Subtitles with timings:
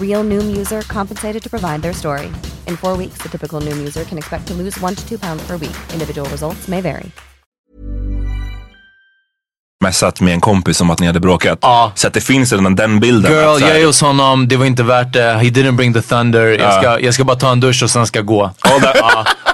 [0.00, 2.26] Real Noom user compensated to provide their story.
[2.66, 5.46] In four weeks, the typical Noom user can expect to lose one to two pounds
[5.46, 5.76] per week.
[5.92, 7.10] Individual results may vary.
[9.84, 11.58] Messat med en kompis om att ni hade bråkat.
[11.62, 11.92] Ja.
[11.94, 13.32] Så att det finns redan den bilden.
[13.32, 15.32] Girl, här- jag är hos honom, det var inte värt det.
[15.32, 16.46] He didn't bring the thunder.
[16.46, 18.50] Jag, ska, jag ska bara ta en dusch och sen ska jag gå.
[18.60, 18.96] all, that,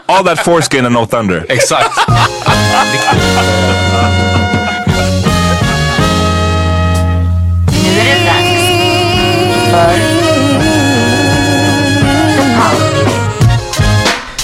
[0.06, 1.46] all that foreskin and no thunder.
[1.48, 1.90] Exakt.
[7.72, 8.64] Nu är det dags
[9.70, 10.13] för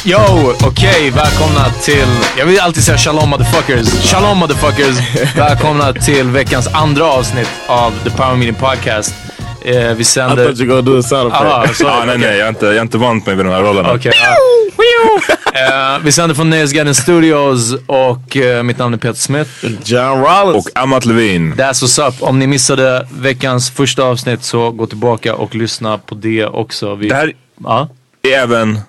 [0.04, 2.06] Yo, okej, välkomna till,
[2.38, 4.10] jag vill alltid säga shalom motherfuckers.
[4.10, 4.96] Shalom motherfuckers.
[5.36, 9.14] välkomna till veckans andra avsnitt av The Power Meeting Podcast.
[9.64, 10.44] Eh, vi I sänder...
[10.44, 12.66] thought you were gonna do a sound Ah, sorry, Ja, nej, nej, jag är inte,
[12.66, 13.92] jag är inte vant mig vid de här rollerna.
[13.94, 14.12] Okej.
[14.16, 14.36] ja.
[15.54, 19.50] Eh, vi sänder från Nöjesguiden Studios och eh, mitt namn är Peter Smith.
[19.84, 20.66] John Rollins.
[20.66, 21.54] Och Amat Levin.
[21.54, 22.14] That's what's up.
[22.22, 26.94] Om ni missade veckans första avsnitt så gå tillbaka och lyssna på det också.
[26.94, 27.32] Vi, Det här
[27.64, 27.88] ja.
[28.22, 28.80] är även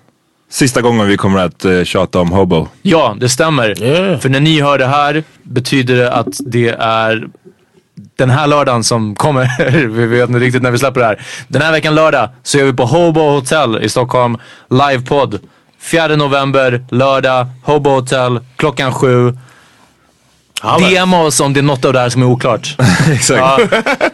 [0.51, 2.67] sista gången vi kommer att uh, tjata om Hobo.
[2.81, 3.83] ja, det stämmer.
[3.83, 4.19] Yeah.
[4.19, 7.27] För när ni hör det här betyder det att det är
[8.15, 9.71] den här lördagen som kommer.
[9.87, 11.21] vi vet inte riktigt när vi släpper det här.
[11.47, 14.37] Den här veckan lördag så är vi på Hobo Hotel i Stockholm.
[14.69, 15.39] Livepodd.
[15.81, 19.37] 4 november, lördag, Hobo Hotel, klockan sju.
[20.61, 22.75] DMa oss om det är något av det här som är oklart.
[23.13, 23.39] Exakt.
[23.39, 23.59] Ja,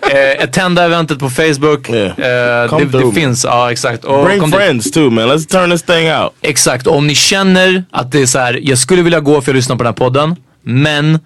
[0.09, 1.90] eh, attenda eventet på Facebook.
[1.90, 2.63] Yeah.
[2.63, 4.03] Eh, det, det finns, ja exakt.
[4.03, 5.30] Och Bring dit- friends too, man.
[5.30, 6.34] Let's turn this thing out.
[6.41, 9.52] Exakt, och om ni känner att det är så här, jag skulle vilja gå för
[9.52, 11.19] att lyssna på den här podden, men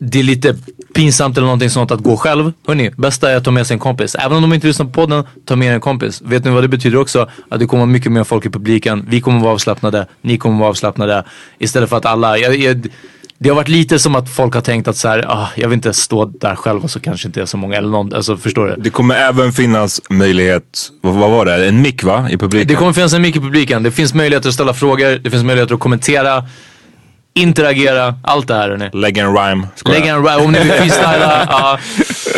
[0.00, 0.56] det är lite
[0.94, 2.52] pinsamt eller någonting sånt att gå själv.
[2.66, 4.14] Hörni, bästa är att ta med sig en kompis.
[4.14, 6.22] Även om de inte lyssnar på podden, ta med er en kompis.
[6.24, 7.28] Vet ni vad det betyder också?
[7.50, 9.06] Att det kommer mycket mer folk i publiken.
[9.08, 11.24] Vi kommer vara avslappnade, ni kommer vara avslappnade.
[11.58, 12.86] Istället för att alla, jag, jag,
[13.38, 15.76] det har varit lite som att folk har tänkt att så här, ah, jag vill
[15.76, 18.66] inte stå där själv och så kanske inte är så många eller någon, alltså förstår
[18.66, 18.82] du?
[18.82, 21.68] Det kommer även finnas möjlighet, vad, vad var det?
[21.68, 22.28] En mick va?
[22.30, 22.68] I publiken?
[22.68, 23.82] Det kommer finnas en mick i publiken.
[23.82, 26.44] Det finns möjligheter att ställa frågor, det finns möjligheter att kommentera,
[27.34, 28.90] interagera, allt det här hörni.
[28.92, 29.66] Lägga en rhyme.
[29.84, 31.46] Lägga en rap, om ni vill freestyla.
[31.50, 31.78] ja.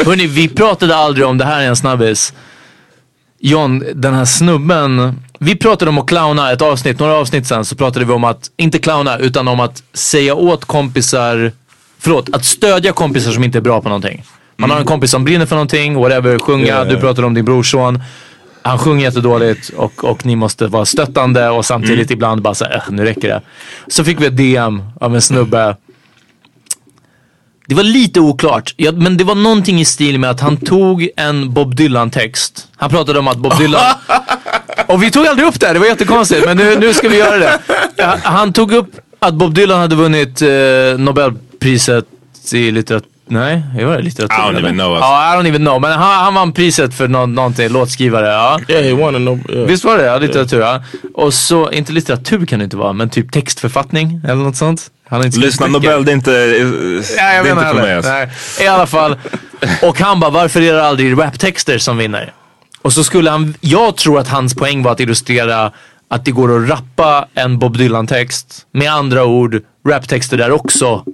[0.06, 2.32] Hörni, vi pratade aldrig om det här är en snabbis.
[3.38, 5.20] John, den här snubben.
[5.38, 8.50] Vi pratade om att clowna ett avsnitt, några avsnitt sen så pratade vi om att,
[8.56, 11.52] inte clowna, utan om att säga åt kompisar,
[11.98, 14.24] förlåt, att stödja kompisar som inte är bra på någonting.
[14.56, 16.88] Man har en kompis som brinner för någonting, whatever, sjunga, Yeah.
[16.88, 18.02] du pratade om din brorson.
[18.62, 23.04] Han sjunger jättedåligt och, och ni måste vara stöttande och samtidigt ibland bara såhär, nu
[23.04, 23.40] räcker det.
[23.88, 25.76] Så fick vi ett DM av en snubbe
[27.66, 31.08] det var lite oklart, ja, men det var någonting i stil med att han tog
[31.16, 32.68] en Bob Dylan-text.
[32.76, 33.82] Han pratade om att Bob Dylan...
[34.86, 37.16] Och vi tog aldrig upp det, här, det var jättekonstigt, men nu, nu ska vi
[37.16, 37.58] göra det.
[37.96, 40.48] Ja, Han tog upp att Bob Dylan hade vunnit eh,
[40.98, 42.04] Nobelpriset
[42.52, 43.08] i litteratur.
[43.28, 44.34] Nej, jag var det litteratur?
[44.34, 44.58] I don't eller?
[44.60, 44.96] even know.
[44.96, 45.80] Ja, I don't even know.
[45.80, 48.26] Men han, han vann priset för nå någonting, låtskrivare.
[48.26, 48.60] Ja.
[48.68, 49.38] Yeah, he won a no.
[49.48, 49.66] Yeah.
[49.66, 50.04] Visst var det?
[50.04, 50.60] Ja, litteratur.
[50.60, 50.82] Ja.
[51.14, 54.90] Och så, inte litteratur kan det inte vara, men typ textförfattning eller något sånt.
[55.36, 55.66] Lyssna.
[55.66, 57.86] Nobel, det är inte, Ja, det jag är inte för mig.
[57.86, 57.96] det.
[57.96, 58.10] Alltså.
[58.10, 58.28] Nej.
[58.60, 59.16] I alla fall.
[59.82, 62.32] Och han bara, varför är det aldrig raptexter som vinner?
[62.82, 65.72] Och så skulle han, jag tror att hans poäng var att illustrera
[66.08, 68.66] att det går att rappa en Bob Dylan-text.
[68.72, 71.04] Med andra ord, raptexter där också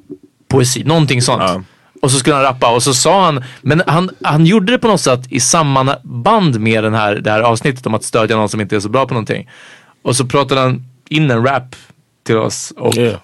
[0.48, 1.42] poesi, någonting sånt.
[1.46, 1.62] Ja.
[2.02, 4.88] Och så skulle han rappa och så sa han, men han, han gjorde det på
[4.88, 8.60] något sätt i samband med den här, det här avsnittet om att stödja någon som
[8.60, 9.48] inte är så bra på någonting.
[10.04, 11.76] Och så pratade han in en rap
[12.26, 13.16] till oss och Yeah.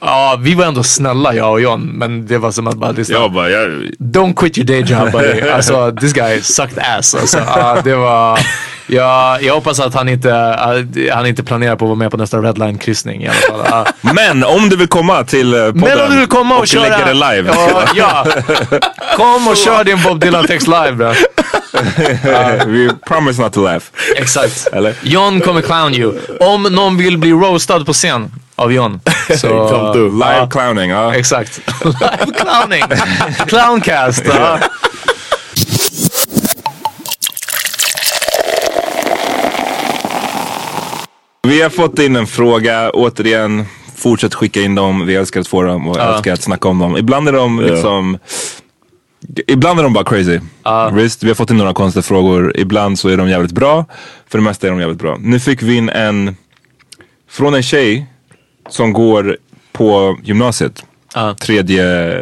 [0.00, 1.80] Ja, vi var ändå snälla jag och John.
[1.94, 3.14] Men det var som att bara lyssna.
[3.14, 5.40] Jag bara, jag, Don't quit your day job buddy.
[5.50, 7.14] Alltså this guy sucked ass.
[7.14, 8.38] Alltså, ja, det var,
[8.86, 12.16] ja, jag hoppas att han inte, uh, han inte planerar på att vara med på
[12.16, 13.86] nästa redline-kryssning i alla fall.
[14.14, 16.82] Men om du vill komma till eh, podden Men om du vill komma och, köra.
[16.82, 17.54] lägga det live.
[17.54, 18.26] Ja, ja.
[19.16, 21.12] Kom och kör din Bob Dylan-text live bro.
[22.66, 23.84] We promise not to laugh.
[24.16, 24.68] Exakt.
[24.72, 24.94] Eller?
[25.02, 26.14] John kommer clown you.
[26.40, 29.00] Om någon vill bli roastad på scen av John.
[29.36, 29.94] Så.
[29.94, 31.14] Live clowning, ja.
[31.14, 31.60] Exakt.
[31.84, 32.82] Live clowning.
[33.46, 34.22] Clowncast.
[34.26, 34.58] Ja.
[41.52, 43.64] Vi har fått in en fråga, återigen.
[43.96, 46.96] Fortsätt skicka in dem, vi älskar att få dem och älskar att snacka om dem.
[46.96, 48.18] Ibland är de liksom
[49.46, 50.40] Ibland är de bara crazy.
[50.92, 52.56] Visst, vi har fått in några konstiga frågor.
[52.56, 53.84] Ibland så är de jävligt bra.
[54.28, 55.18] För det mesta är de jävligt bra.
[55.20, 56.36] Nu fick vi in en
[57.30, 58.06] från en tjej
[58.68, 59.36] som går
[59.72, 60.84] på gymnasiet.
[61.14, 61.34] Ja.
[61.40, 62.18] Tredje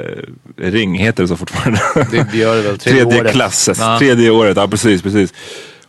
[0.56, 1.80] ring, heter det så fortfarande?
[2.10, 2.78] Det, det gör det väl.
[2.78, 3.32] Tredje, året.
[3.32, 3.98] klass, Ja.
[3.98, 5.34] tredje året, ja precis, precis.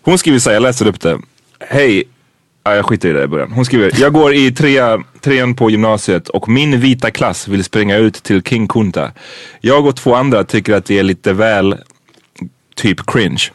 [0.02, 1.20] Hon skriver så här, jag läser upp det.
[1.60, 2.04] Hej,
[2.64, 3.52] ja, jag skiter i det i början.
[3.52, 7.98] Hon skriver, jag går i trea, trean på gymnasiet och min vita klass vill springa
[7.98, 9.12] ut till King Kunta.
[9.62, 11.76] Jag och två andra tycker att det är lite väl
[12.76, 13.52] typ cringe.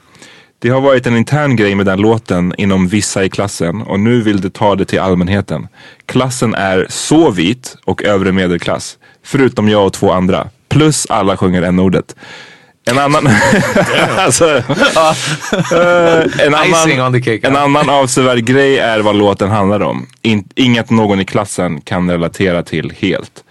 [0.58, 4.22] Det har varit en intern grej med den låten inom vissa i klassen och nu
[4.22, 5.68] vill de ta det till allmänheten.
[6.06, 8.98] Klassen är så vit och övre medelklass.
[9.22, 10.48] Förutom jag och två andra.
[10.68, 12.16] Plus alla sjunger n-ordet.
[12.90, 13.26] En annan...
[14.18, 14.62] alltså, eh,
[16.46, 17.12] en, annan
[17.42, 20.06] en annan avsevärd grej är vad låten handlar om.
[20.22, 23.44] In, inget någon i klassen kan relatera till helt.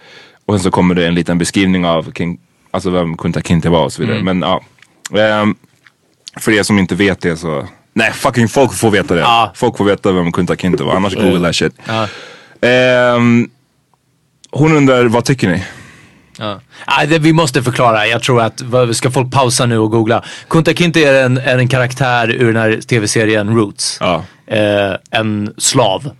[0.46, 2.38] Och sen så kommer det en liten beskrivning av King,
[2.70, 4.18] alltså vem Kunta Kinte var och så vidare.
[4.18, 4.38] Mm.
[4.38, 4.62] Men ja.
[5.20, 5.54] Ehm,
[6.36, 7.68] för er som inte vet det så...
[7.92, 9.20] Nej fucking folk får veta det.
[9.20, 9.52] Ja.
[9.54, 10.94] Folk får veta vem Kunta Kinte var.
[10.94, 11.74] Annars google that shit.
[11.84, 12.08] Ja.
[12.68, 13.50] Ehm,
[14.50, 15.62] hon undrar, vad tycker ni?
[16.38, 16.60] Ja.
[16.88, 18.06] Nej, det, vi måste förklara.
[18.06, 18.62] Jag tror att
[18.92, 20.24] ska folk pausa nu och googla.
[20.48, 23.98] Kunta Kinte är en, är en karaktär ur den här tv-serien Roots.
[24.00, 26.10] Ja, Eh, en slav.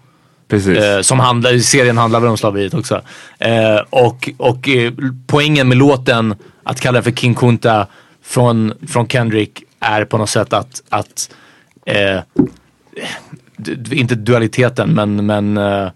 [0.49, 0.79] precis.
[0.79, 3.03] Eh, som handlar, serien handlar väl om slaveriet också.
[3.39, 4.93] Eh, och och eh,
[5.27, 7.87] poängen med låten, att kalla den för King Kunta
[8.25, 11.31] från, från Kendrick är på något sätt att, att
[11.87, 12.21] eh,
[13.91, 15.89] inte dualiteten men, men eh,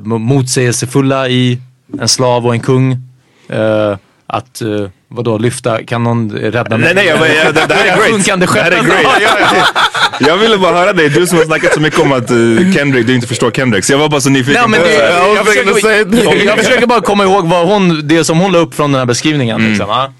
[0.00, 1.58] motsägelsefulla i
[2.00, 3.07] en slav och en kung.
[3.48, 3.96] Eh,
[4.26, 4.68] att eh,
[5.08, 6.94] vadå lyfta, kan någon rädda mig?
[6.94, 8.10] Nej, nej, jag, jag, det, det här är great.
[8.10, 9.02] Sjunkande det här är great.
[9.20, 12.30] Ja, ja, Jag ville bara höra dig, du som har snackat så mycket om att
[12.30, 13.84] uh, Kendrick, du inte förstår Kendrick.
[13.84, 14.70] Så jag var bara så nyfiken.
[14.70, 15.34] Nej, men det, det.
[15.34, 18.74] jag, försöker, jag, jag försöker bara komma ihåg vad hon, det som hon la upp
[18.74, 19.68] från den här beskrivningen.
[19.68, 20.12] Liksom, ja.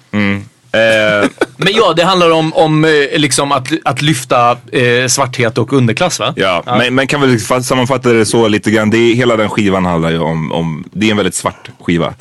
[0.72, 5.72] Eh, Men ja, det handlar om, om eh, liksom att, att lyfta eh, svarthet och
[5.72, 6.32] underklass va?
[6.36, 8.90] ja, Men, men kan väl fa- sammanfatta det så lite grann.
[8.90, 12.14] Det är, hela den skivan handlar ju om, om det är en väldigt svart skiva.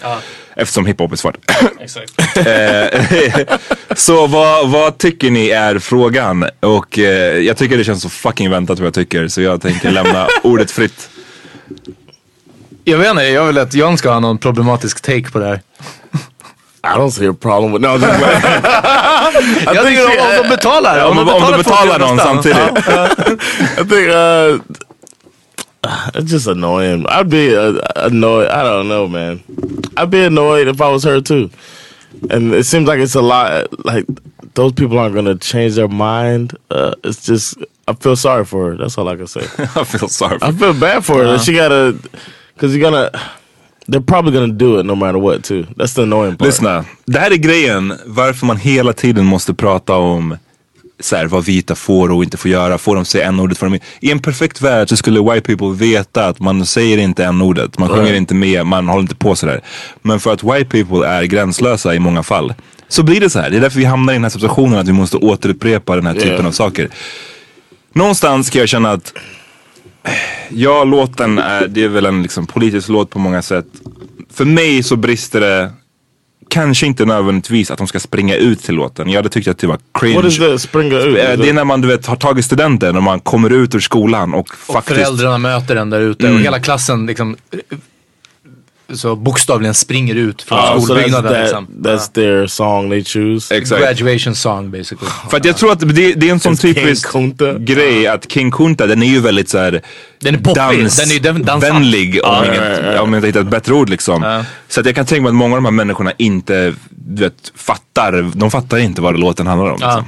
[0.55, 1.35] Eftersom hiphop är svart.
[1.79, 2.37] Exakt.
[2.47, 3.57] Eh,
[3.95, 6.45] så vad, vad tycker ni är frågan?
[6.59, 6.97] Och
[7.43, 9.27] jag tycker det känns så fucking väntat vad jag tycker.
[9.27, 11.09] Så jag tänker lämna ordet fritt.
[12.83, 15.61] Jag vet inte, jag vill att John ska ha någon problematisk take på det här.
[16.93, 17.95] I don't see a problem with no.
[17.95, 18.13] I'm just
[19.67, 21.05] I Jag think tycker om, she- om de betalar.
[21.05, 21.17] Om,
[21.51, 22.77] du betalar någon samtidigt.
[23.79, 24.59] I think uh,
[26.19, 27.05] it's just annoying.
[27.07, 28.47] I'd be uh, annoyed.
[28.49, 29.41] I don't know, man.
[29.97, 31.49] I'd be annoyed if I was her too.
[32.29, 33.67] And it seems like it's a lot.
[33.85, 34.05] Like
[34.55, 36.57] those people aren't gonna change their mind.
[36.71, 37.57] Uh, it's just
[37.87, 38.77] I feel sorry for her.
[38.77, 39.41] That's all I can say.
[39.75, 40.39] I feel sorry.
[40.41, 41.37] I feel bad for her.
[41.39, 41.95] She gotta,
[42.57, 43.11] cause you're gonna.
[43.87, 45.63] They're probably gonna do it no matter what too.
[45.75, 46.47] That's the annoying part.
[46.47, 50.37] Lyssna, det här är grejen varför man hela tiden måste prata om
[50.99, 52.77] så här, vad vita får och inte får göra.
[52.77, 53.57] Får de säga n-ordet?
[53.57, 53.79] Får de...
[53.99, 57.79] I en perfekt värld så skulle white people veta att man säger inte n-ordet.
[57.79, 59.61] Man sjunger inte med, man håller inte på sådär.
[60.01, 62.53] Men för att white people är gränslösa i många fall
[62.87, 63.49] så blir det så här.
[63.49, 66.13] Det är därför vi hamnar i den här situationen att vi måste återupprepa den här
[66.13, 66.47] typen Yeah.
[66.47, 66.89] av saker.
[67.93, 69.13] Någonstans kan jag känna att
[70.49, 73.65] Ja, låten är, det är väl en liksom politisk låt på många sätt.
[74.33, 75.71] För mig så brister det
[76.49, 79.09] kanske inte nödvändigtvis att de ska springa ut till låten.
[79.09, 80.15] Jag hade tyckt att det var cringe.
[80.15, 81.17] What is the springa ut?
[81.17, 83.79] Eh, Det är när man du vet, har tagit studenten, när man kommer ut ur
[83.79, 84.95] skolan och, Och faktiskt...
[84.99, 87.77] föräldrarna möter den där ute och hela klassen liksom eh,
[88.93, 91.33] så bokstavligen springer ut från Oh, so that's, skolbyggnaden.
[91.33, 91.67] that, liksom.
[91.83, 93.55] that's their song they choose.
[93.57, 93.81] Exakt.
[93.81, 95.11] Graduation song basically.
[95.29, 97.07] För att jag tror att det, det är en sån typisk
[97.59, 99.81] grej att King Kunta den är ju väldigt såhär
[100.19, 101.73] Den är poppig, dans, den är ju den- dansant.
[101.75, 104.23] vänlig om, Ja, inget, om jag inte hittar ett bättre ord liksom.
[104.23, 104.45] Ja.
[104.67, 107.51] Så att jag kan tänka mig att många av de här människorna inte du vet,
[107.55, 109.79] fattar, de fattar inte vad låten handlar om.
[109.79, 110.05] Liksom.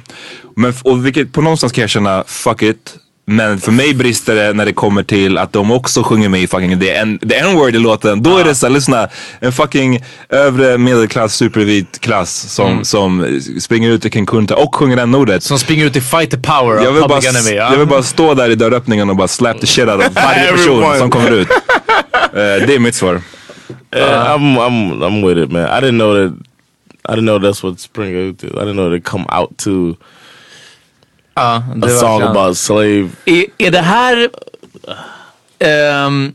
[0.55, 2.95] Men, och vilket, på någonstans kan jag känna, fuck it.
[3.31, 6.47] Men för mig brister det när det kommer till att de också sjunger med i
[6.47, 8.23] fucking the N- the n-word i låten.
[8.23, 9.07] Då är det såhär, lyssna,
[9.39, 14.97] en fucking övre medelklass supervit klass som, som springer ut i King Kunta och sjunger
[14.97, 15.43] n-ordet.
[15.43, 17.57] Som springer ut i fight the power Jag av vill, bara, Public Enemy.
[17.57, 17.71] Ja.
[17.71, 20.51] jag vill bara stå där i dörröppningen och bara slap the shit out of varje
[20.51, 20.97] person Everyone.
[20.97, 21.47] som kommer ut.
[22.33, 23.21] Eh, det är mitt svar.
[23.95, 25.63] Yeah, I'm I'm I'm with it, man.
[25.63, 26.33] I didn't know that.
[27.09, 28.49] I didn't know that's what Spring Out is.
[28.51, 29.95] I didn't know they come out to
[31.39, 33.09] Ja, det a är song about slave.
[33.25, 34.29] Är, är det här...
[35.59, 36.33] Ehm,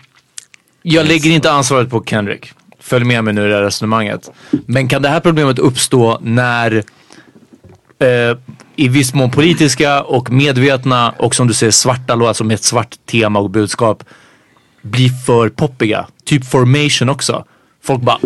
[0.83, 2.53] jag lägger inte ansvaret på Kendrick.
[2.81, 4.31] Följ med mig nu i det här resonemanget.
[4.67, 6.83] Men kan det här problemet uppstå när
[7.99, 8.39] eh,
[8.77, 12.65] i viss mån politiska och medvetna och som du säger svarta låtar som med ett
[12.65, 14.05] svart tema och budskap
[14.83, 16.07] blir för poppiga.
[16.25, 17.45] Typ formation också.
[17.83, 18.19] Folk bara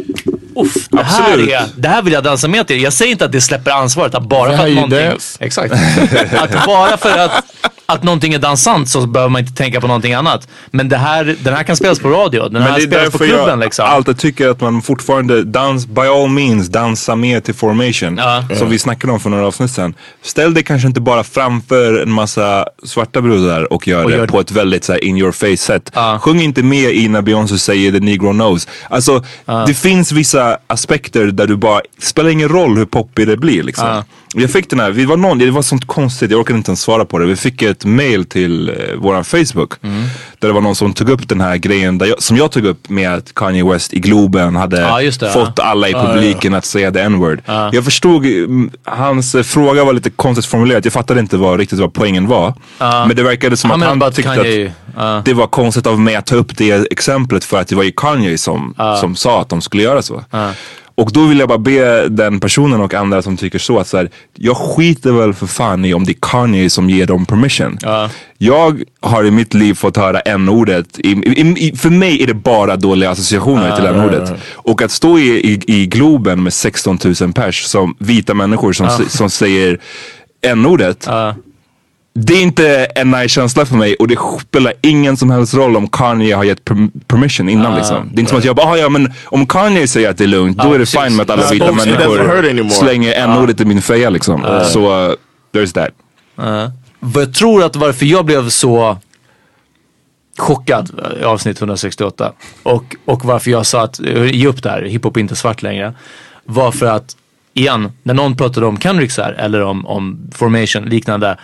[0.58, 1.50] Uff, det här, Absolut.
[1.50, 2.82] är, det här vill jag dansa med till.
[2.82, 4.14] Jag säger inte att det släpper ansvaret.
[4.14, 5.18] Att bara för att någonting...
[5.40, 5.74] Exakt.
[6.36, 7.44] att bara för att,
[7.92, 10.48] att någonting är dansant så behöver man inte tänka på någonting annat.
[10.70, 12.48] Men det här, den här kan spelas på radio.
[12.48, 13.86] Den här spelas på klubben jag liksom.
[13.86, 18.16] alltid tycker att man fortfarande dans, by all means, dansa med till formation.
[18.16, 18.44] Ja.
[18.58, 19.94] Som vi snackade om för några avsnitt sedan.
[20.22, 24.26] Ställ dig kanske inte bara framför en massa svarta brudar och gör Och det gör-
[24.26, 25.90] på ett väldigt så här, in your face sätt.
[25.94, 26.18] Ja.
[26.22, 28.68] Sjung inte med i när Beyoncé säger the negro knows.
[28.90, 29.24] Alltså
[29.66, 34.02] det finns vissa aspekter där du bara, spelar ingen roll hur poppig det blir liksom.
[34.34, 34.40] Ja.
[34.40, 36.80] Jag fick den här, vi var någon, det var sånt konstigt, jag orkade inte ens
[36.80, 37.26] svara på det.
[37.26, 39.72] Vi fick ett mail till eh, våran Facebook.
[39.82, 40.02] Mm.
[40.38, 42.88] Där det var någon som tog upp den här grejen jag, som jag tog upp
[42.88, 45.64] med att Kanye West i Globen hade Ja, just det, fått ja.
[45.64, 47.40] alla i publiken att säga the n-word.
[47.46, 50.86] Jag förstod, mm, hans eh, fråga var lite konstigt formulerad.
[50.86, 52.54] Jag fattade inte vad, riktigt vad poängen var.
[52.78, 56.26] Men det verkade som att han tyckte Kanye- att det var konstigt av mig att
[56.26, 59.60] ta upp det exemplet för att det var ju Kanye som, som sa att de
[59.60, 60.24] skulle göra så.
[60.98, 63.96] Och då vill jag bara be den personen och andra som tycker så att så
[63.96, 67.78] här, jag skiter väl för fan i om det är Kanye som ger dem permission.
[68.38, 70.98] Jag har i mitt liv fått höra n-ordet.
[70.98, 74.32] I, i, i, för mig är det bara dåliga associationer till n-ordet.
[74.54, 79.30] Och att stå i, i, Globen med 16 000 pers som vita människor som, som
[79.30, 79.78] säger
[80.42, 81.06] n-ordet.
[82.14, 85.76] Det är inte en nice känsla för mig och det spelar ingen som helst roll
[85.76, 88.08] om Kanye har gett perm- permission innan liksom.
[88.12, 90.24] Det är inte som att jag bara, "Ah, ja men om Kanye säger att det
[90.24, 92.18] är lugnt, då är det fine med att alla vita människor
[92.70, 94.60] slänger n-ordet i min feja liksom.
[94.64, 95.14] Så uh,
[95.54, 95.90] there's that.
[97.00, 98.98] Vad jag tror att varför jag blev så
[100.38, 104.82] chockad i avsnitt 168 och, och varför jag sa att eh, ge upp det här,
[104.82, 105.94] hiphop är inte svart längre.
[106.44, 107.16] Var för att,
[107.54, 111.36] igen, när någon pratade om Kendrick här, eller om, om formation liknande,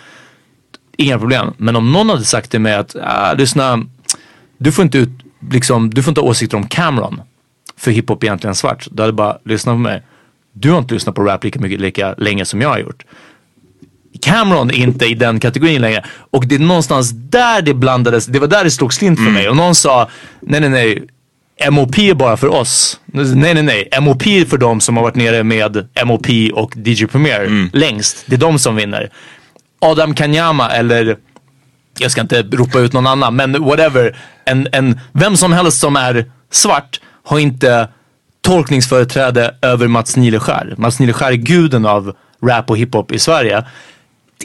[0.97, 1.53] inga problem.
[1.57, 3.85] Men om någon hade sagt till mig att, ah, lyssna,
[4.57, 5.09] du får inte ut,
[5.51, 7.21] liksom, du får inte ha åsikter om Cameron.
[7.77, 8.87] För hiphop är egentligen svart.
[8.91, 10.03] Då hade bara, lyssna på mig.
[10.53, 13.03] Du har inte lyssnat på rap lika mycket, lika länge som jag har gjort.
[14.21, 16.05] Cameron är inte i den kategorin längre.
[16.31, 19.49] Och det är någonstans där det blandades, det var där det slog slint för mig.
[19.49, 20.09] Och någon sa,
[20.39, 21.07] nej nej nej,
[21.71, 22.99] MOP är bara för oss.
[23.05, 27.05] Nej nej nej, MOP är för de som har varit nere med MOP och DJ
[27.05, 28.23] Premier längst.
[28.25, 29.09] Det är de som vinner.
[29.79, 31.17] Adam Kanyama eller
[31.99, 34.17] jag ska inte ropa ut någon annan, men whatever.
[34.45, 37.87] En, en, vem som helst som är svart har inte
[38.41, 40.73] tolkningsföreträde över Mats Nileskär.
[40.77, 43.65] Mats Nileskär är guden av rap och hiphop i Sverige.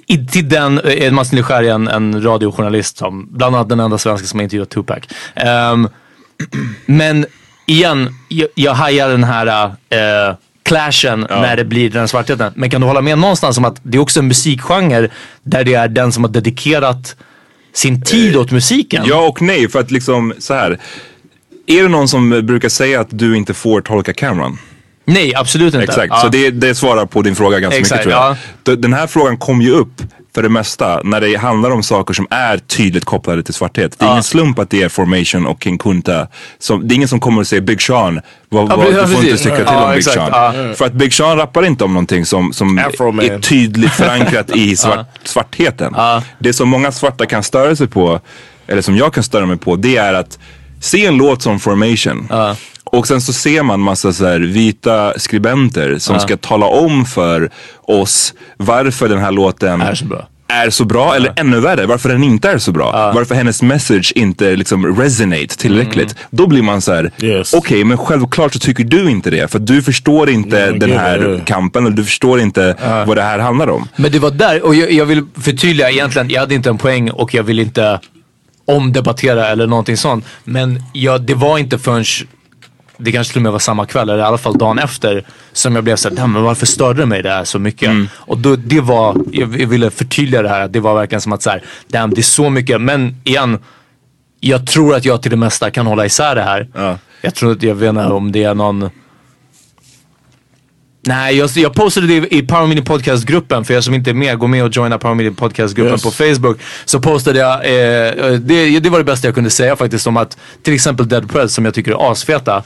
[0.07, 3.99] I, till den, eh, Mats Nileskär är en, en radiojournalist som, bland annat den enda
[3.99, 4.99] svenska som har intervjuat Tupac.
[5.73, 5.89] Um,
[6.87, 7.27] men
[7.67, 10.35] igen, jag, jag hajar den här eh,
[10.71, 12.53] clashen när det blir den svartheten.
[12.57, 15.09] Men kan du hålla med någonstans om att det är också en musikgenre
[15.43, 17.17] där det är den som har dedikerat
[17.73, 19.05] sin tid åt musiken?
[19.07, 20.79] Ja och nej, för att liksom så här.
[21.67, 24.59] Är det någon som brukar säga att du inte får tolka Cameron?
[25.05, 25.85] Nej, absolut inte.
[25.85, 26.21] Exakt, Ja.
[26.21, 28.37] så det, det svarar på din fråga ganska Exakt, mycket tror jag.
[28.65, 28.77] ja.
[28.77, 30.03] Den här frågan kom ju upp
[30.35, 33.99] för det mesta när det handlar om saker som är tydligt kopplade till svarthet.
[33.99, 36.27] Det är ingen slump att det är Formation och King Kunta.
[36.59, 38.21] Som, det är ingen som kommer att säga Big Sean.
[38.49, 40.31] Vad, Ja, vad, du får inte tycka till Ja, om Big exakt, Sean.
[40.69, 40.75] ja.
[40.75, 45.07] För att Big Sean rappar inte om någonting som, som är tydligt förankrat i svart,
[45.25, 45.95] svartheten.
[46.39, 48.21] Det som många svarta kan störa sig på,
[48.67, 50.39] eller som jag kan störa mig på, det är att
[50.81, 52.29] se en låt som Formation.
[52.92, 57.50] Och sen så ser man massa så vita skribenter som ska tala om för
[57.82, 60.26] oss varför den här låten Är så bra.
[60.49, 63.12] är så bra eller ännu värre, varför den inte är så bra.
[63.14, 66.14] Varför hennes message inte liksom resonate tillräckligt.
[66.30, 67.54] Då blir man så här: Yes.
[67.54, 69.50] okej men självklart så tycker du inte det.
[69.50, 71.44] För du förstår inte Yeah, den här it.
[71.47, 73.88] kampen och du förstår inte vad det här handlar om.
[73.97, 77.11] Men det var där, och jag, jag vill förtydliga egentligen, jag hade inte en poäng
[77.11, 78.00] och jag vill inte
[78.64, 80.25] omdebattera eller någonting sånt.
[80.44, 82.04] Men jag, det var inte förrän
[83.00, 85.75] det kanske till och med var samma kväll eller i alla fall dagen efter som
[85.75, 87.90] jag blev såhär, "Damn, men varför störde det mig det här så mycket?
[88.12, 91.33] Och då, det var, jag jag ville förtydliga det här, att det var verkligen som
[91.33, 93.59] att såhär, damn det är så mycket, men igen,
[94.40, 96.69] jag tror att jag till det mesta kan hålla isär det här.
[96.75, 96.99] Ja.
[97.23, 98.90] Jag tror att, jag vet inte om det är någon
[101.07, 103.64] Nej, jag, jag postade det i Power Meeting Podcast-gruppen.
[103.64, 106.02] För er som inte är med, gå med och joina Power Meeting Podcast-gruppen Yes.
[106.02, 106.59] på Facebook.
[106.85, 110.38] Så postade jag, eh, det, det var det bästa jag kunde säga faktiskt om att
[110.62, 112.62] till exempel Dead Preds som jag tycker är asfeta.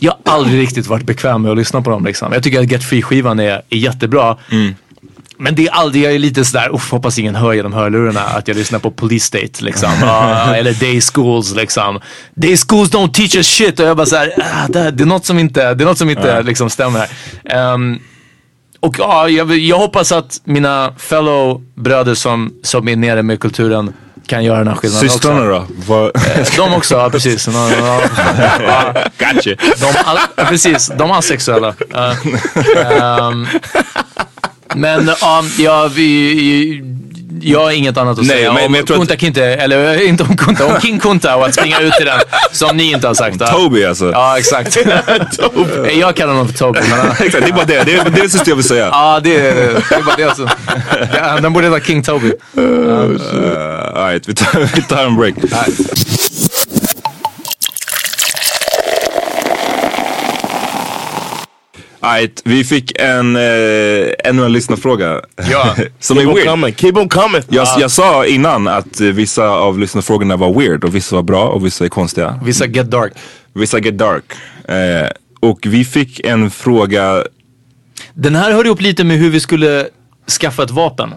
[0.00, 2.32] Jag har aldrig riktigt varit bekväm med att lyssna på dem liksom.
[2.32, 4.36] Jag tycker att Get Free-skivan är, är jättebra.
[5.40, 8.48] Men det är aldrig, jag är lite sådär, uff, hoppas ingen hör genom hörlurarna att
[8.48, 9.90] jag lyssnar på Police State liksom.
[10.04, 12.00] Ah, eller Day Schools liksom.
[12.34, 13.80] Day Schools don't teach us shit.
[13.80, 16.10] Och jag bara såhär, ah, det, det är något som inte, det är något som
[16.10, 17.08] inte liksom stämmer här.
[17.74, 17.98] Ehm,
[18.80, 23.92] och ja, jag, jag hoppas att mina fellow bröder som, som är nere med kulturen
[24.26, 25.74] kan göra den här skillnaden Systrarna också.
[25.86, 25.94] då?
[25.94, 26.12] Vad-
[26.56, 27.48] De också, ja precis.
[27.52, 28.00] Ja, ja,
[28.60, 28.94] ja.
[29.18, 29.50] Gotcha.
[29.80, 31.74] De, all, precis, de asexuella.
[31.92, 32.14] Ja.
[33.28, 33.46] Ehm,
[34.74, 36.82] men ja, jag, vi,
[37.42, 40.02] jag har inget annat att Nej, säga men- om men tror att- Kunta Kinte, eller
[40.06, 42.18] inte om Kunta, om King Kunta och att springa ut i den
[42.52, 43.36] som ni inte har sagt.
[43.40, 43.46] ja.
[43.46, 44.10] Toby alltså.
[44.12, 44.76] Ja, exakt.
[46.00, 46.80] jag kallar honom för Toby.
[46.90, 47.04] Men, ja.
[47.24, 47.82] Exakt, det är bara det.
[47.84, 48.88] Det är det, är sista jag vill säga.
[48.92, 49.54] Ja, det, är-
[49.88, 50.48] det är bara det alltså.
[51.14, 52.32] Ja, Den borde heta King Toby.
[52.58, 52.64] Uh,
[53.94, 55.34] Alright, vi tar, vi tar en break.
[62.00, 63.42] Alright, vi fick en, eh,
[64.24, 65.20] ännu en lyssnarfråga.
[65.50, 65.74] Ja.
[66.00, 66.48] Som Keep är weird.
[66.48, 66.74] coming.
[66.74, 67.42] Keep them coming.
[67.48, 71.66] Jag, jag sa innan att vissa av lyssnarfrågorna var weird och vissa var bra och
[71.66, 72.40] vissa är konstiga.
[72.44, 73.12] Vissa Get Dark.
[73.54, 74.24] Vissa get dark.
[74.68, 75.08] Eh,
[75.40, 77.24] och vi fick en fråga
[78.14, 79.86] Den här hör ihop lite med hur vi skulle
[80.40, 81.14] skaffa ett vapen.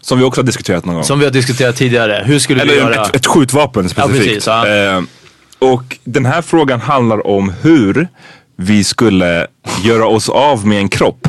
[0.00, 1.04] som vi också har diskuterat någon gång.
[1.04, 2.22] Som vi har diskuterat tidigare.
[2.26, 3.04] Hur skulle vi Eller göra?
[3.06, 4.24] ett, ett skjutvapen specifikt.
[4.24, 4.68] precis, ja.
[4.68, 5.02] eh,
[5.58, 8.08] och den här frågan handlar om hur
[8.60, 9.46] vi skulle
[9.84, 11.28] göra oss av med en kropp.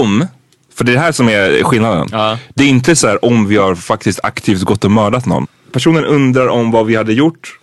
[0.00, 0.26] Om,
[0.74, 2.08] för det är det här som är skillnaden.
[2.12, 2.38] Ja.
[2.54, 5.46] Det är inte så här om vi har faktiskt aktivt gått och mördat någon.
[5.72, 7.58] Personen undrar om vad vi hade gjort,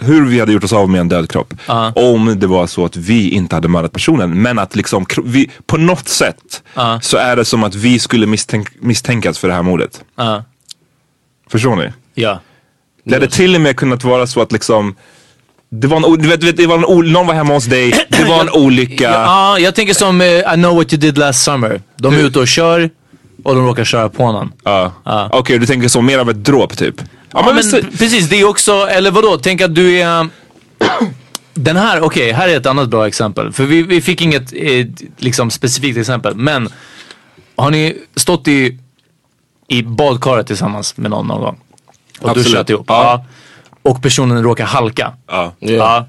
[0.00, 1.54] hur vi hade gjort oss av med en död kropp.
[1.66, 1.92] Ja.
[1.96, 4.42] Om det var så att vi inte hade mördat personen.
[4.42, 7.00] Men att liksom, vi, på något sätt Ja.
[7.02, 10.04] så är det som att vi skulle misstänk, misstänkas för det här mordet.
[11.50, 11.92] Förstår ni?
[12.14, 12.40] Ja.
[13.04, 14.94] Det hade till och med kunnat vara så att liksom
[15.70, 17.92] det var en, du vet, du vet, det var en någon var hemma hos dig,
[18.08, 19.10] det var en olycka.
[19.10, 21.82] Ja, jag tänker som eh, I know what you did last summer.
[21.96, 22.90] De är ute och kör
[23.44, 24.52] och de råkar köra på någon.
[24.64, 24.92] Ja.
[25.04, 25.28] Ja.
[25.32, 26.94] Okej, du tänker så mer av ett dråp typ?
[26.98, 30.28] Ja, Ja, men, men precis, det är också, eller vadå, tänk att du är...
[31.54, 33.52] Den här, okej, här är ett annat bra exempel.
[33.52, 36.34] För vi, vi fick inget eh, liksom specifikt exempel.
[36.34, 36.68] Men
[37.56, 38.78] har ni stått i,
[39.68, 41.60] i badkaret tillsammans med någon någon gång?
[42.20, 42.46] Och Absolut.
[42.46, 42.84] duschat ihop?
[42.88, 43.02] Ja.
[43.04, 43.24] Ja.
[43.82, 45.12] Och personen råkar halka?
[45.28, 45.52] ja.
[45.58, 46.06] Ja.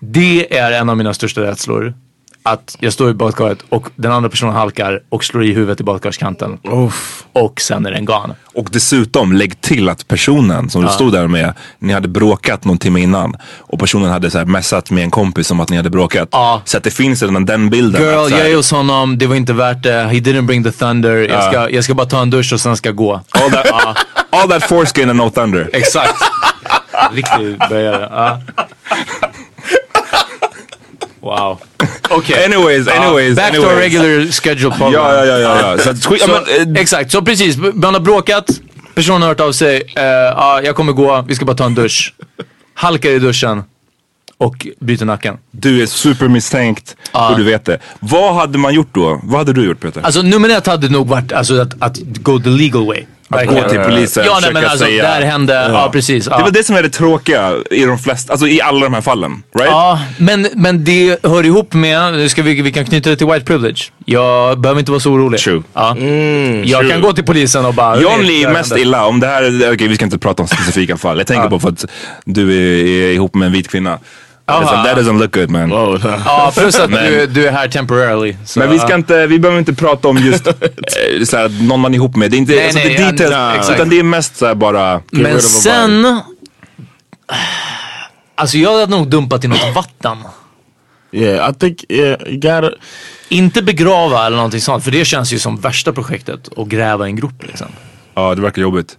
[0.00, 1.94] Det är en av mina största rädslor.
[2.42, 5.84] Att jag står i badkaret och den andra personen halkar och slår i huvudet i
[5.84, 6.58] badkarskanten.
[7.32, 8.34] Och sen är den gone.
[8.54, 12.78] Och dessutom, lägg till att personen som du stod där med, ni hade bråkat någon
[12.78, 13.36] timme innan.
[13.58, 16.28] Och personen hade så här messat med en kompis om att ni hade bråkat.
[16.32, 16.62] Ja.
[16.64, 18.02] Så att det finns redan den bilden.
[18.02, 20.02] Girl, att så här, jag är hos honom, det var inte värt det.
[20.02, 21.16] He didn't bring the thunder.
[21.16, 23.20] Jag, ska, jag ska bara ta en dusch och sen ska jag gå.
[23.30, 23.66] all, that,
[24.30, 25.70] all that foreskin and no thunder.
[25.72, 26.14] Exakt.
[27.12, 28.08] Riktig böjare.
[28.10, 28.40] Ja.
[31.20, 31.58] Wow.
[32.10, 32.44] Okej.
[32.44, 33.72] Anyways, anyways, Back to anyways.
[33.72, 34.92] our regular schedule program.
[34.92, 35.76] Ja, ja, ja, ja.
[35.76, 35.78] ja.
[35.78, 37.56] Så, Så, men, eh, exakt, så precis.
[37.56, 38.50] Man har bråkat,
[38.94, 39.76] personen har hört av sig.
[39.76, 42.14] Uh, ja, jag kommer gå, vi ska bara ta en dusch.
[42.74, 43.62] Halkar i duschen
[44.38, 45.38] och bryter nacken.
[45.50, 47.78] du är supermisstänkt och du vet det.
[48.00, 49.20] Vad hade man gjort då?
[49.22, 50.02] Vad hade du gjort Peter?
[50.02, 53.04] Alltså nummer ett hade nog varit alltså, att, att go the legal way.
[53.30, 56.24] Att gå till polisen, Ja, nej, försöka men alltså säga- där hände, ja, precis.
[56.24, 56.38] Det Ja.
[56.40, 59.00] är väl det som är det tråkiga i de flesta, alltså i alla de här
[59.00, 59.42] fallen.
[59.58, 59.70] Right?
[59.70, 63.26] Ja, men, men det hör ihop med, nu ska vi, vi kan knyta det till
[63.26, 63.80] white privilege.
[64.04, 65.40] Jag behöver inte vara så orolig.
[65.40, 65.62] True.
[65.74, 65.96] Ja.
[66.64, 66.90] jag true.
[66.92, 68.00] kan gå till polisen och bara...
[68.00, 70.18] Jag "Hörni, blir det här mest hände." illa om det här, okej vi ska inte
[70.18, 71.18] prata om specifika fall.
[71.18, 71.84] Jag tänker på för att
[72.24, 73.98] du är, är ihop med en vit kvinna.
[74.48, 74.60] Aha.
[74.60, 75.72] That doesn't- That doesn't look good man.
[75.72, 76.20] Oh, no.
[76.24, 78.36] Ja, plus att Men- du, du är här temporarily.
[78.44, 80.44] Så, Men vi ska inte, vi behöver inte prata om just
[81.30, 82.30] såhär, någon man är ihop med.
[82.30, 83.74] Det är inte Nej, alltså, nej, det är details, ja, exakt.
[83.78, 85.00] utan det är mest såhär bara...
[85.10, 86.20] Men sen...
[88.34, 90.16] Alltså jag hade nog dumpat i något vatten.
[91.12, 92.70] Yeah, I think yeah, you gotta.
[93.28, 96.48] Inte begrava eller någonting sånt, för det känns ju som värsta projektet.
[96.56, 97.66] Att gräva en grop liksom.
[98.14, 98.98] Ja det verkar jobbigt.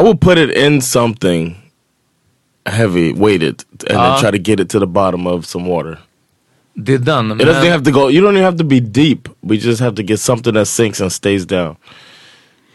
[0.00, 1.56] I would put it in something
[2.66, 4.02] heavy, weighted, and Uh.
[4.02, 5.98] then try to get it to the bottom of some water.
[6.74, 7.30] Det är den.
[7.40, 8.10] It doesn't have to go.
[8.10, 9.28] You don't even have to be deep.
[9.40, 11.76] We just have to get something that sinks and stays down.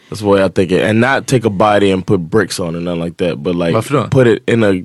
[0.10, 2.75] That's the way I think it, and not take a body and put bricks on
[2.75, 3.36] it, nothing like that.
[3.43, 4.08] But like Varför då?
[4.10, 4.84] put it in a,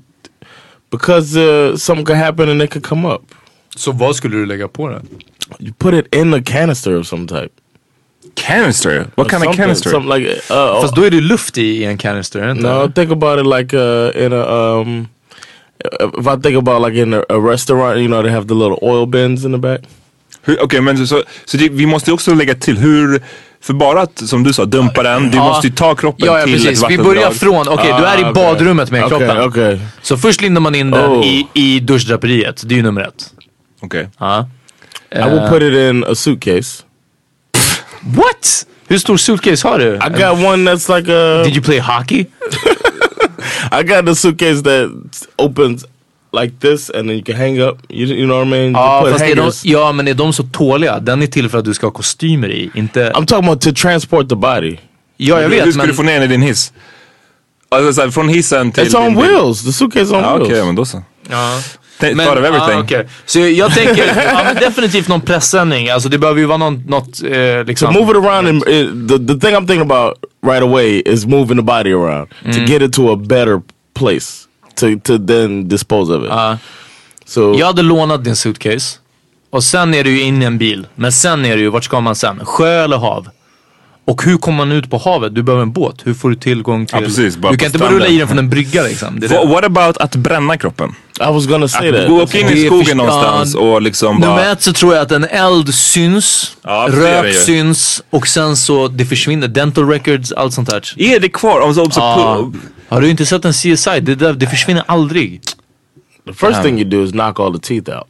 [0.90, 3.22] Because uh, something could happen and it could come up.
[3.76, 5.06] Så vad skulle du lägga på den?
[5.60, 7.50] You put it in a canister of some type.
[8.36, 9.06] Canister?
[9.14, 9.90] What kind of canister?
[9.90, 12.62] Something like uh, Fast då är det luft i, en canister, inte?
[12.62, 14.44] No, think about it like uh, in a
[14.80, 15.08] um.
[16.20, 18.78] If I think about like in a, a restaurant, you know, they have the little
[18.82, 19.80] oil bins in the back.
[20.60, 23.22] Okej men så, så, så det, vi måste också lägga till hur,
[23.60, 25.44] för bara att som du sa dumpa den, du Ja.
[25.44, 26.68] måste ju ta kroppen Ja, ja till precis.
[26.68, 27.06] ett Vi vattendrag.
[27.06, 28.42] börjar från, okej du är i Ah, okej.
[28.42, 29.80] badrummet med Okej, kroppen.
[30.02, 31.26] Så först lindar man in den Oh.
[31.26, 32.62] i, i duschdraperiet.
[32.66, 33.30] Det är ju nummer ett.
[33.80, 34.08] Okej.
[34.18, 34.48] Ja.
[35.10, 36.82] I will put it in a suitcase.
[38.14, 38.66] What?
[38.88, 39.94] Hur stor suitcase har du?
[39.94, 41.44] I got one that's like a.
[41.44, 42.26] Did you play hockey?
[43.72, 44.90] I got the suitcase that
[45.38, 45.84] opens
[46.32, 47.78] like this, and then you can hang up.
[47.88, 48.74] You, you know what I mean?
[48.74, 51.00] Put fast är de, ja, men är de så tåliga?
[51.00, 53.10] Den är till för att du ska ha kostymer i, inte...
[53.10, 54.76] I'm talking about to transport the body.
[55.16, 55.88] Ja, jag Hur vet ska men...
[55.88, 56.72] du få ner den i din hiss?
[57.68, 58.84] Alltså från hissen till...
[58.84, 59.64] It's on wheels.
[59.64, 60.66] The suitcase on Ja, Okej, wheels.
[60.66, 61.02] men då så.
[61.30, 61.60] Ja.
[62.00, 62.78] Thought of everything.
[62.78, 63.06] ah, okej.
[63.26, 65.88] Så jag, tänker, ja, men definitivt någon pressändning.
[65.90, 67.94] Alltså det behöver ju vara någon, något eh, To liksom...
[67.94, 70.14] move it around, and it, the the thing I'm thinking about
[70.46, 72.66] right away is moving the body around to Mm.
[72.66, 73.60] get it to a better
[73.98, 74.26] place
[74.80, 76.28] to to then dispose of it.
[76.30, 76.58] Ja.
[77.26, 78.98] so Jag hade lånat din suitcase.
[79.50, 80.86] Och sen är du ju in i en bil.
[80.94, 82.40] Men sen är det ju, vart ska man sen?
[82.44, 83.28] Sjö eller hav?
[84.06, 85.34] Och hur kommer man ut på havet?
[85.34, 85.96] Du behöver en båt.
[86.04, 86.96] Hur får du tillgång till...
[87.00, 89.20] Ja, precis, du kan inte bara rulla i den från en brygga liksom.
[89.46, 90.94] What about att bränna kroppen?
[91.20, 92.08] I was gonna say Att that.
[92.08, 94.52] gå omkring Det i skogen någonstans och liksom Nummer bara...
[94.52, 99.04] ett så tror jag att en eld syns, Ja, rök syns och sen så det
[99.04, 99.48] försvinner.
[99.48, 100.92] Dental records, allt sånt här.
[100.96, 101.60] Är det kvar?
[101.60, 102.50] Om om så Ja.
[102.88, 104.00] Har du inte sett en CSI?
[104.00, 105.40] Det, där, det försvinner aldrig.
[106.26, 108.06] The first thing you do is knock all the teeth out.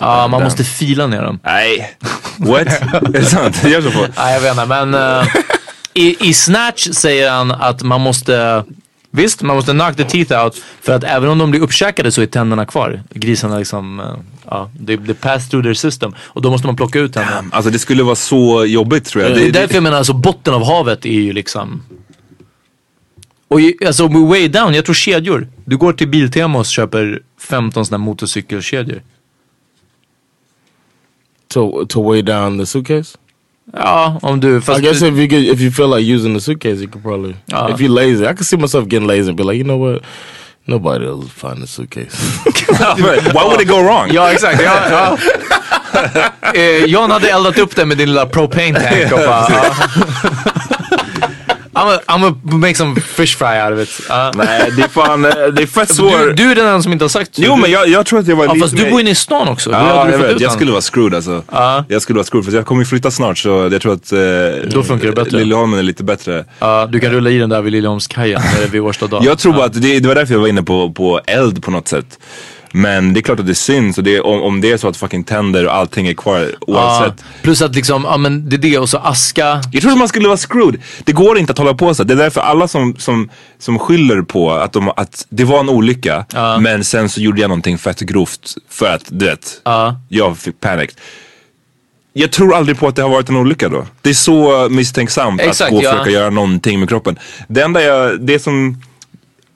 [0.00, 1.38] Ja, man måste fila ner dem.
[1.42, 1.96] Nej.
[2.36, 2.66] What?
[2.66, 3.64] är det sant?
[3.64, 4.06] Gör så på?
[4.16, 5.26] Nej, jag vet inte, men eh,
[5.94, 8.64] i, i Snatch säger han att man måste
[9.16, 12.22] Visst, man måste knock the teeth out för att även om de blir uppkäkade så
[12.22, 13.02] är tänderna kvar.
[13.10, 14.06] Grisarna liksom, eh,
[14.50, 16.14] ja, they, they pass through their system.
[16.18, 17.44] Och då måste man plocka ut tänderna.
[17.52, 19.34] Alltså det skulle vara så jobbigt tror jag.
[19.34, 21.82] Det är därför jag menar, alltså botten av havet är ju liksom
[23.48, 25.48] och alltså way down, jag tror kedjor.
[25.64, 29.02] Du går till Biltema och köper 15 sådana motorcykelkedjor.
[31.48, 33.18] To to weigh down the suitcase.
[33.72, 34.60] Ja, om du...
[34.60, 36.88] Fast I guess du, if you could, if you feel like using the suitcase, you
[36.88, 37.36] could probably.
[37.52, 37.68] Uh.
[37.70, 40.02] if you're lazy, I could see myself getting lazy and be like, you know what,
[40.66, 42.14] nobody will find the suitcase.
[43.34, 44.10] Why would it go wrong?
[44.12, 44.62] Ja, exakt.
[44.62, 45.16] Ja, ja.
[46.54, 49.46] eh, Jan hade eldat upp det med din lilla propane tank och bara...
[49.48, 49.74] ja.
[51.74, 54.00] I'm, a, I'm a make some fish fry out of it.
[54.08, 54.32] Ja.
[54.34, 56.36] Nej, det är fan, eh, det är fett Du, svårt.
[56.36, 57.30] du är den som inte har sagt.
[57.34, 59.10] Jo du, men jag, jag tror att jag var ja, lite fast du bor inne
[59.10, 59.70] i stan också.
[59.70, 61.42] Ja, du jag, vet, jag skulle vara screwed alltså.
[61.52, 61.84] Ja.
[61.88, 64.18] Jag skulle vara screwed för jag kommer ju flytta snart så jag tror att eh,
[64.70, 65.38] Då funkar det bättre.
[65.38, 66.44] Liljeholmen är lite bättre.
[66.58, 69.24] Ja, du kan rulla i den där vid Liljeholmskajen vid Årstadal.
[69.24, 71.70] Jag tror bara att det, det var därför jag var inne på, på eld på
[71.70, 72.18] något sätt.
[72.76, 74.96] Men det är klart att det syns och det, om, om det är så att
[74.96, 77.24] fucking tänder och allting är kvar Ja, oavsett.
[77.42, 79.60] plus att liksom, ja men det är det och så aska.
[79.72, 80.80] Jag trodde man skulle vara screwed.
[81.04, 82.04] Det går inte att hålla på så.
[82.04, 85.68] Det är därför alla som, som, som skyller på att, de, att det var en
[85.68, 86.24] olycka
[86.60, 89.96] men sen så gjorde jag någonting fett grovt för att du vet, Ja.
[90.08, 90.90] jag fick panik.
[92.12, 93.86] Jag tror aldrig på att det har varit en olycka då.
[94.02, 95.90] Det är så misstänksamt Exakt, att gå och ja.
[95.92, 97.18] försöka göra någonting med kroppen.
[97.48, 98.82] Det enda jag, det som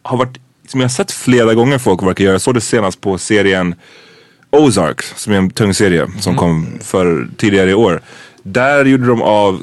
[0.02, 3.00] har varit, som jag har sett flera gånger folk verkar göra, jag såg det senast
[3.00, 3.74] på serien
[4.50, 6.38] Ozark, som är en tung serie som Mm.
[6.38, 8.00] kom för tidigare i år.
[8.42, 9.62] Där gjorde de av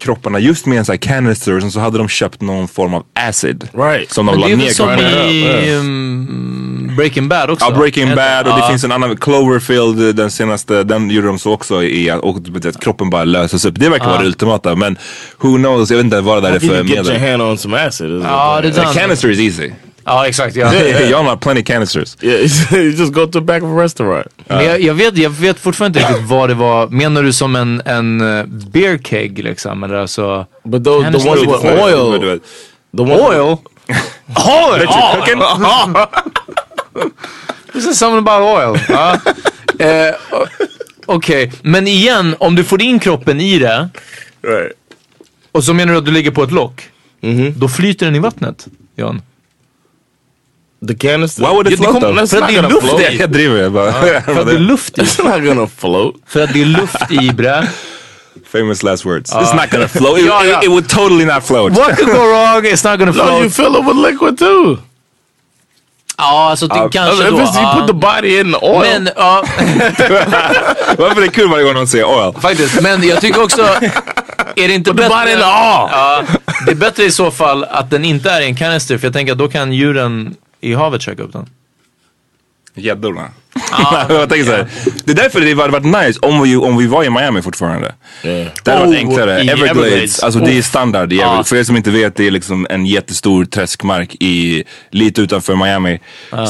[0.00, 3.04] kropparna just med en sån här canister och så hade de köpt någon form av
[3.14, 3.68] acid.
[3.74, 4.10] Right.
[4.12, 4.90] Som de Men la det är ner som
[5.30, 7.66] i um, Breaking Bad också?
[7.66, 8.68] Ja, Breaking Bad och det Ja.
[8.68, 12.36] finns en annan, Cloverfield, den senaste, den gjorde de så också i att och,
[12.66, 13.74] att kroppen bara löses upp.
[13.78, 14.98] Det verkar vara det ultimata men
[15.40, 17.12] who knows, jag vet inte vad det där How är can för you get your
[17.20, 17.30] medel.
[17.30, 18.10] hand on some acid?
[18.24, 18.74] Ja, it?
[18.74, 19.70] det är canister is easy.
[20.10, 20.56] Ja, exakt.
[20.56, 20.72] Ja.
[20.72, 22.16] Y'all have plenty canisters.
[22.20, 22.40] Yeah,
[22.72, 24.26] you just go to the back of a restaurant.
[24.48, 26.86] Men jag, jag, vet, jag vet fortfarande inte riktigt vad det var.
[26.88, 29.82] Menar du som en, en uh, beer keg liksom?
[29.82, 30.46] Eller alltså...
[30.64, 32.42] But those the ones with oil, vet.
[32.96, 33.46] the ones Oil?
[34.36, 34.86] Oil?
[35.14, 35.42] Cooking?
[37.72, 38.76] This is something about oil.
[39.78, 40.46] Eh, o-
[41.06, 43.88] Okej, men igen, om du får in kroppen i det
[44.42, 44.72] Right.
[45.52, 46.88] och så menar du att du ligger på ett lock.
[47.56, 49.22] Då flyter den i vattnet, Jan.
[50.88, 51.42] The canister.
[51.42, 52.14] Why would it Yeah, float though?
[52.18, 53.00] That's För att det är luft float.
[53.00, 53.16] i.
[53.20, 53.92] Jag driver jag bara.
[53.92, 55.00] För att det är luft i.
[55.02, 56.14] It's not gonna float.
[56.26, 57.62] För att det är luft i bre.
[58.52, 59.32] Famous last words.
[59.32, 60.18] It's not gonna float.
[60.18, 60.62] It, Ja, ja.
[60.62, 61.72] it, would totally not float.
[61.72, 62.64] What could go wrong?
[62.64, 63.52] It's not gonna No, you float.
[63.52, 64.78] fill it with liquid too.
[66.18, 67.36] Ja, alltså det kanske If då.
[67.36, 68.80] it's, you put the body in the oil.
[68.80, 69.44] Men, ja,
[70.98, 72.34] Varför är det kul varje gång någon säger oil?
[72.40, 72.80] faktiskt.
[72.82, 73.62] Men jag tycker också,
[74.56, 75.32] är det inte Put the body bättre?
[75.32, 75.88] in the oil.
[75.92, 76.22] Ja,
[76.66, 78.98] det är bättre i så fall att den inte är i en kanister.
[78.98, 81.46] För jag tänker att då kan djuren i havet käka upp den.
[82.74, 83.28] Gäddorna.
[84.08, 84.66] jag tänker så här,
[85.04, 87.94] det är därför det hade varit nice om vi, om vi var i Miami fortfarande.
[88.22, 89.40] Det hade varit Oh, enklare.
[89.40, 90.22] Everglades, Everglades.
[90.22, 90.64] alltså det är Uff.
[90.64, 91.16] standard i.
[91.16, 91.48] Everglades.
[91.48, 95.98] För er som inte vet, det är liksom en jättestor träskmark i, lite utanför Miami.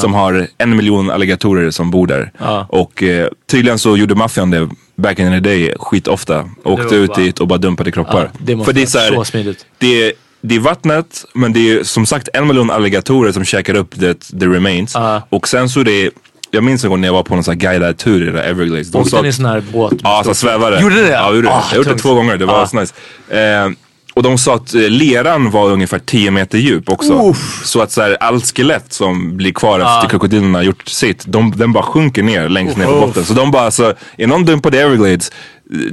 [0.00, 2.30] Som har en miljon alligatorer som bor där.
[2.68, 6.50] Och eh, tydligen så gjorde maffian det back in the day skitofta.
[6.64, 8.30] Åkte ut bara- dit och bara dumpade kroppar.
[8.38, 9.66] Det måste För det är så, här, så smidigt.
[9.78, 13.74] Det är, det är vattnet, men det är som sagt en miljon alligatorer som käkar
[13.74, 14.92] upp the, the remains.
[14.94, 15.22] Ja.
[15.30, 16.10] Och sen så är det,
[16.50, 18.32] jag minns en gång när jag var på någon sån här guidad tur i det
[18.32, 18.90] där Everglades.
[18.90, 19.92] De Åkte ni att- sån här båt?
[20.02, 20.80] Ja, så svävare.
[20.80, 21.08] Gjorde ni det?
[21.08, 21.54] Ja, jag gjorde det.
[21.54, 22.66] Ah, jag gjort det två gånger, det var Ah.
[22.66, 22.94] så nice.
[23.28, 23.70] Eh,
[24.14, 27.34] och de sa att eh, leran var ungefär 10 meter djup också.
[27.64, 29.96] Så att så här, allt skelett som blir kvar Ah.
[29.96, 33.24] efter krokodilerna har gjort sitt, de, den bara sjunker ner längst ner på botten.
[33.24, 35.32] Så de bara, alltså, är någon dumpad i Everglades,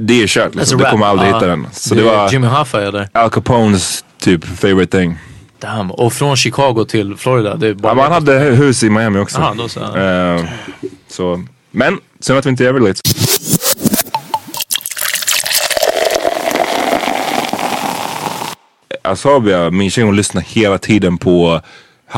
[0.00, 0.54] det är kört.
[0.54, 0.78] Liksom.
[0.78, 1.34] Du kommer aldrig Ja.
[1.34, 1.66] hitta den.
[1.72, 3.08] Så det det var Jimmy Hoffa eller?
[3.12, 5.18] Al Capones typ favorite thing.
[5.60, 5.90] Damn.
[5.90, 7.56] Och från Chicago till Florida.
[7.56, 9.38] Det är bara Ja, han hade hus i Miami också.
[9.38, 9.96] Aha, då så.
[9.96, 10.44] Eh,
[11.08, 11.44] så.
[11.70, 13.00] Men, synd att vi inte är Everglades.
[19.04, 21.60] Asabia, min tjej hon lyssnar hela tiden på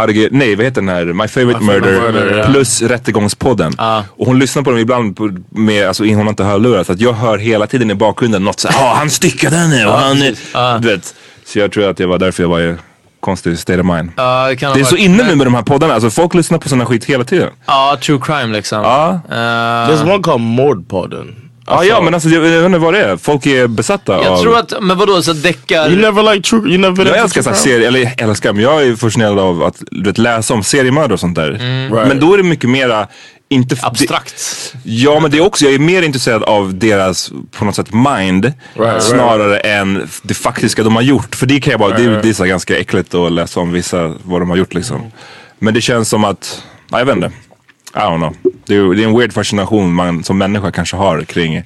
[0.09, 1.05] get, nej vad heter den här?
[1.05, 2.45] My favorite murder, Murder, ja.
[2.45, 3.75] plus Rättegångspodden.
[4.17, 7.01] Och hon lyssnar på dem ibland på, med, alltså hon har inte hörlurar så att
[7.01, 10.23] jag hör hela tiden i bakgrunden något såhär, ah han styckade henne och han,
[10.55, 10.79] Ja.
[10.83, 11.15] du vet.
[11.53, 12.75] Så jag tror att det var därför jag var i
[13.21, 14.11] konstig state of mind.
[14.17, 16.69] Ja, det Det är så inne nu med de här poddarna, alltså folk lyssnar på
[16.69, 17.49] såna skit hela tiden.
[17.67, 18.83] Ja, true crime liksom.
[18.83, 19.21] Ja.
[19.31, 21.37] Eh, There's one called Mordpodden.
[21.67, 23.17] Ja, ja men alltså jag, jag vet inte vad det är.
[23.17, 24.43] Folk är besatta jag av...
[24.43, 25.91] tror att, men vadå, så deckar...
[25.91, 27.75] You never like true, you never jag älskar så true här crime?
[27.75, 31.13] serier, eller jag älskar, men jag är fascinerad av att du vet, läsa om seriemördare
[31.13, 31.51] och sånt där.
[31.51, 32.09] Right.
[32.09, 33.07] Men då är det mycket mera,
[33.51, 33.77] inte...
[33.83, 34.35] Abstrakt.
[34.73, 37.93] Det, ja men det är också, jag är mer intresserad av deras, på något sätt,
[37.93, 38.53] mind.
[38.75, 41.35] Right, snarare än det faktiska de har gjort.
[41.35, 44.15] För det kan jag bara, det, det är så ganska äckligt att läsa om vissa,
[44.25, 45.13] vad de har gjort liksom.
[45.59, 47.33] Men det känns som att, ja, jag vet inte.
[47.95, 48.37] I don't know.
[48.67, 51.65] Det är, det är en weird fascination man som människa kanske har kring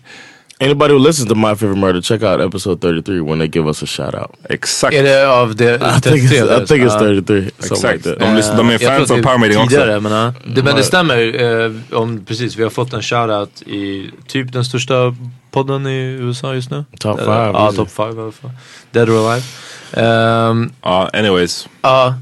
[0.61, 3.83] Anybody who listens to My Favorite Murder, check out episode 33 when they give us
[3.83, 4.31] a shout out.
[4.49, 4.95] exakt.
[4.95, 5.75] Är det av det?
[5.75, 6.99] I think it's, I think it's Ja.
[6.99, 7.40] 33.
[7.43, 8.07] Something Exakt.
[8.07, 8.19] like.
[8.19, 9.79] De, lyssnar, de är fans av Power Meeting också.
[10.01, 10.33] Men, ja.
[10.45, 11.43] det, men det stämmer.
[11.64, 15.14] Eh, om, precis, vi har fått en shoutout i typ den största
[15.51, 16.85] podden i USA just nu.
[16.99, 17.77] Top Eh, five, Ja, easy.
[17.77, 18.51] top five i alla fall.
[18.93, 19.47] Dead or alive.
[19.93, 21.69] Ehm, Ja, anyways.
[21.83, 22.14] Ja, eh,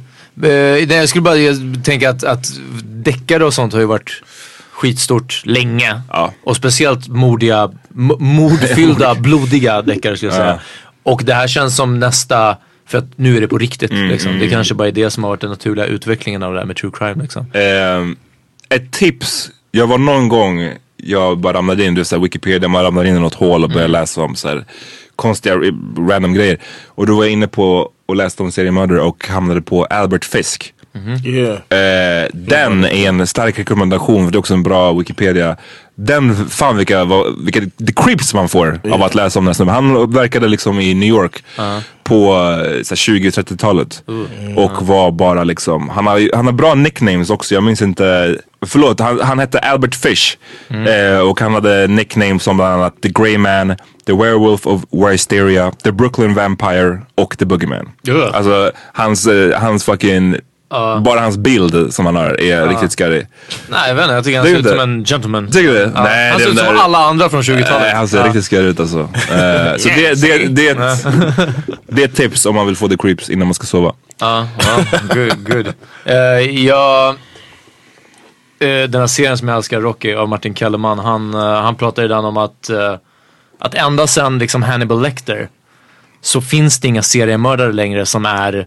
[0.42, 2.46] nej, jag skulle bara jag tänka att, att
[2.82, 4.22] deckare och sånt har ju varit
[4.82, 6.00] skitstort länge.
[6.08, 6.32] Ja.
[6.44, 10.60] Och speciellt modiga, m- mordfyllda, blodiga deckare skulle jag säga.
[11.02, 13.90] Och det här känns som nästa, för att nu är det på riktigt.
[13.90, 14.38] liksom.
[14.38, 16.76] Det kanske bara är det som har varit den naturliga utvecklingen av det här med
[16.76, 17.22] true crime.
[17.22, 17.46] Liksom.
[17.54, 18.16] Ehm,
[18.68, 19.50] ett tips.
[19.70, 23.20] Jag var någon gång, jag bara ramlade in, du vet Wikipedia, man ramlar in i
[23.20, 24.64] något hål och börjar läsa om så här,
[25.16, 25.72] konstiga eh,
[26.08, 26.58] random grejer.
[26.86, 30.74] Och då var jag inne på och läste om seriemördare och hamnade på Albert Fisk.
[31.24, 31.52] Yeah.
[31.52, 35.56] Eh, den är en stark rekommendation, för det är också en bra Wikipedia.
[35.94, 37.04] Den, fan vilka,
[37.44, 39.74] vilka the creeps man får av att läsa om den här snubben.
[39.74, 41.44] Han verkade liksom i New York
[42.04, 44.02] på eh, så här 20-30-talet.
[44.56, 47.54] Och var bara liksom, han har, han har bra nicknames också.
[47.54, 50.36] Jag minns inte, förlåt, han, han hette Albert Fish.
[50.88, 53.76] Eh, och han hade nicknames som bland annat The Grey Man,
[54.06, 57.88] The Werewolf of Wisteria, The Brooklyn Vampire och The Boogeyman.
[58.02, 58.30] Ja.
[58.34, 60.36] Alltså hans, eh, hans fucking
[61.02, 63.22] bara hans bild som han har är riktigt scary.
[63.68, 65.50] Nej jag vet inte, jag tycker han ser ut som en gentleman.
[65.50, 65.92] Tycker du det?
[65.94, 66.02] Ja.
[66.02, 67.80] Nej, han ser ut där- som alla andra från 20-talet.
[67.80, 68.98] Nej, han ser riktigt scary ut alltså.
[68.98, 71.06] Eh, så det, det, det, är ett,
[71.88, 73.92] det är ett tips om man vill få the creeps innan man ska sova.
[74.18, 74.46] Ja,
[75.14, 75.66] good, good.
[75.66, 76.14] Uh,
[76.66, 77.08] jag,
[78.58, 82.02] eh, den här serien som jag älskar, Rocky, av Martin Kellerman, han, eh, han pratar
[82.02, 82.94] redan om att, eh,
[83.58, 85.48] att ända sedan liksom Hannibal Lecter
[86.20, 88.66] så finns det inga seriemördare längre som är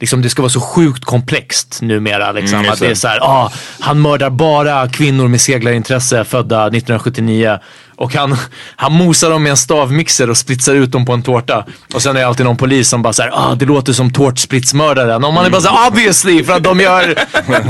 [0.00, 2.32] Liksom det ska vara så sjukt komplext numera.
[2.32, 2.58] Liksom.
[2.58, 7.58] Mm, att det är så här, ah, han mördar bara kvinnor med seglarintresse födda 1979.
[8.00, 8.36] Och han,
[8.76, 11.64] han mosar dem med en stavmixer och splitsar ut dem på en tårta.
[11.94, 15.24] Och sen är det alltid någon polis som bara såhär, ah, det låter som tårtspritsmördaren.
[15.24, 16.44] Och man är bara såhär, obviously!
[16.44, 17.14] För att de gör,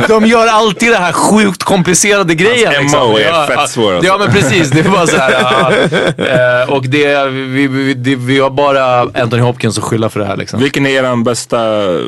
[0.08, 2.72] de gör alltid det här sjukt komplicerade grejen.
[2.72, 3.08] Hans liksom.
[3.08, 4.06] MO är ja, fett svår, alltså.
[4.06, 5.32] Ja men precis, det är bara såhär.
[5.32, 5.72] ja.
[6.60, 10.26] Eh, och det, vi, vi, det, vi har bara Anthony Hopkins att skylla för det
[10.26, 10.60] här liksom.
[10.60, 11.58] Vilken är er bästa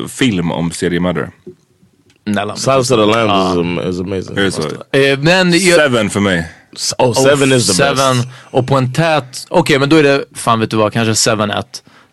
[0.08, 1.30] film om seriemördare?
[2.56, 4.38] Silence of the Lambs is, am- is amazing.
[4.38, 4.62] Är det så?
[4.92, 6.48] Eh, men Seven för mig.
[6.98, 8.28] Oh, Seven is the seven, best.
[8.50, 11.62] Och på en tät, okej men då är det, fan vet du vad, kanske 7-1.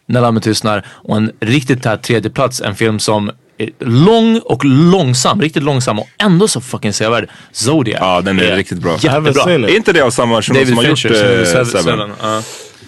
[0.05, 0.85] När lammet tystnar.
[0.89, 5.99] Och en riktigt tät tredje plats en film som är lång och långsam, riktigt långsam
[5.99, 7.29] och ändå så fucking sevärd.
[7.51, 7.97] Zodiac.
[8.01, 8.97] Ja, den är riktigt bra.
[8.99, 9.53] Jättebra.
[9.53, 11.65] Är inte det av samma person David som har gjort eh, Seven.
[11.65, 12.11] Seven?
[12.21, 12.41] Ja.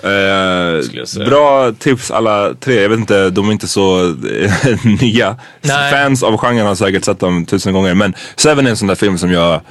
[0.04, 2.82] Eh, bra tips alla tre.
[2.82, 5.38] Jag vet inte, de är inte så eh, nya.
[5.62, 5.92] Nej.
[5.92, 7.94] Fans av genren har säkert sett dem tusen gånger.
[7.94, 9.62] Men Seven är en sån där film som jag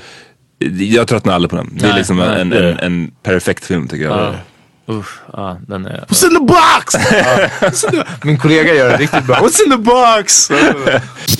[0.78, 1.68] Jag tröttnar aldrig på den.
[1.72, 2.40] Det är Nej, liksom nej.
[2.40, 4.18] en, en, en perfekt film tycker jag.
[4.18, 4.34] Ja.
[4.94, 6.04] Usch, ja, den är...
[6.08, 6.94] What's in the box?
[8.24, 9.36] Min kollega gör det riktigt bra.
[9.36, 10.50] What's in the box?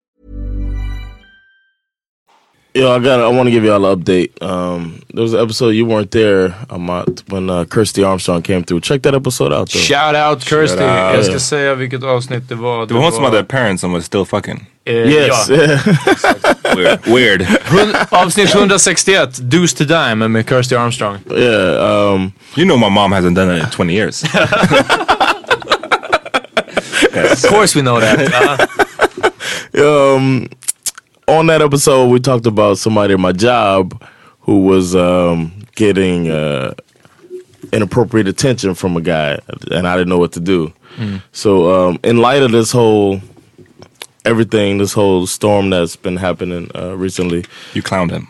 [2.73, 3.19] Yo, I got.
[3.19, 4.41] I want to give y'all an update.
[4.41, 8.79] Um, there was an episode you weren't there, Amat, when uh, Kirsty Armstrong came through.
[8.79, 9.79] Check that episode out though.
[9.79, 10.77] Shout out Kirsty.
[10.77, 11.15] Shout out.
[11.15, 12.85] Jag ska säga vilket avsnitt det var.
[12.85, 14.65] Det var hon som hade parents som var still fucking.
[14.85, 15.49] Eh, Yes.
[15.49, 15.57] Ja.
[16.75, 16.99] Weird.
[17.07, 17.41] Weird.
[17.65, 21.17] Hund- Avsnitt 161, Deuce to Dime med Kirsty Armstrong.
[21.37, 22.11] yeah.
[22.13, 24.23] Um, You know my mom hasn't done it in 20 years.
[27.13, 28.69] Of course we know that.
[29.73, 30.49] Uh, um,
[31.27, 34.01] on that episode, we talked about somebody at my job
[34.41, 36.73] who was um, getting uh,
[37.71, 39.39] inappropriate attention from a guy,
[39.71, 40.73] and I didn't know what to do.
[40.97, 41.21] Mm.
[41.31, 43.21] So, um, in light of this whole
[44.25, 48.27] everything, this whole storm that's been happening uh, recently, you clowned him.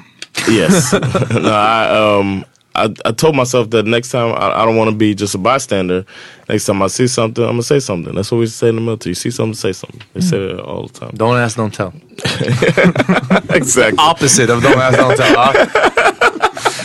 [0.48, 0.94] Yes.
[1.32, 4.96] no, I um I, I told myself that next time I, I don't want to
[4.96, 6.06] be just a bystander.
[6.48, 8.16] Next time I see something, I'm gonna say something.
[8.16, 9.12] That's what we say in the military.
[9.12, 10.02] You see something, say something.
[10.14, 11.12] They say that all the time.
[11.16, 11.94] don't ask, don't tell.
[13.56, 13.98] exactly.
[14.00, 15.38] Opposite of don't ask, don't tell.
[15.38, 15.88] Uh,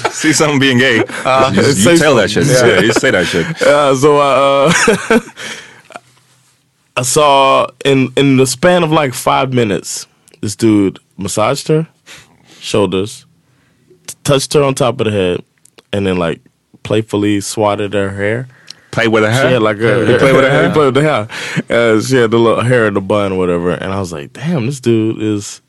[0.16, 1.04] See something being gay.
[1.26, 2.46] Uh, you, just- you tell that shit.
[2.46, 2.68] something.
[2.76, 2.80] Yeah.
[2.80, 3.46] you say that shit.
[3.62, 5.20] Uh, so I uh,
[6.96, 10.06] I saw in in the span of like five minutes,
[10.40, 11.86] this dude massaged her
[12.60, 13.26] shoulders,
[14.06, 15.44] t- touched her on top of the head,
[15.92, 16.40] and then like
[16.82, 18.46] playfully swatted her hair.
[18.90, 19.50] Play with her She hair?
[19.50, 20.62] had like a, He played with her hair?
[20.68, 21.28] He played with the hair.
[21.70, 23.70] Uh, she had the little hair in the bun, or whatever.
[23.72, 25.60] And I was like, damn, this dude is.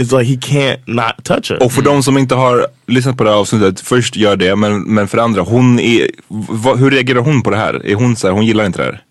[0.00, 1.62] It's like he can't not touch her.
[1.62, 4.82] Och för de som inte har lyssnat på det här avsnittet, först gör det, men,
[4.82, 7.86] men för andra, hon är, va, hur reagerar hon på det här?
[7.86, 9.02] Är hon så här, hon gillar inte det här?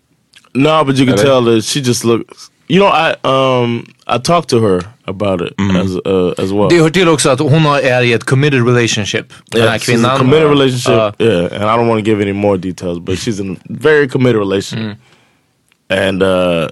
[0.54, 1.22] No, but you can Really?
[1.22, 2.50] tell that she just looks.
[2.68, 6.68] You know, I um I talked to her about it as uh, as well.
[6.70, 9.26] det hör till också att hon har- är i ett committed relationship.
[9.50, 10.04] Den Yeah, här she's kvinnan.
[10.10, 11.20] in a committed relationship.
[11.20, 13.56] Uh, yeah, and I don't want to give any more details, but she's in a
[13.68, 14.98] very committed relationship.
[15.90, 16.68] And uh,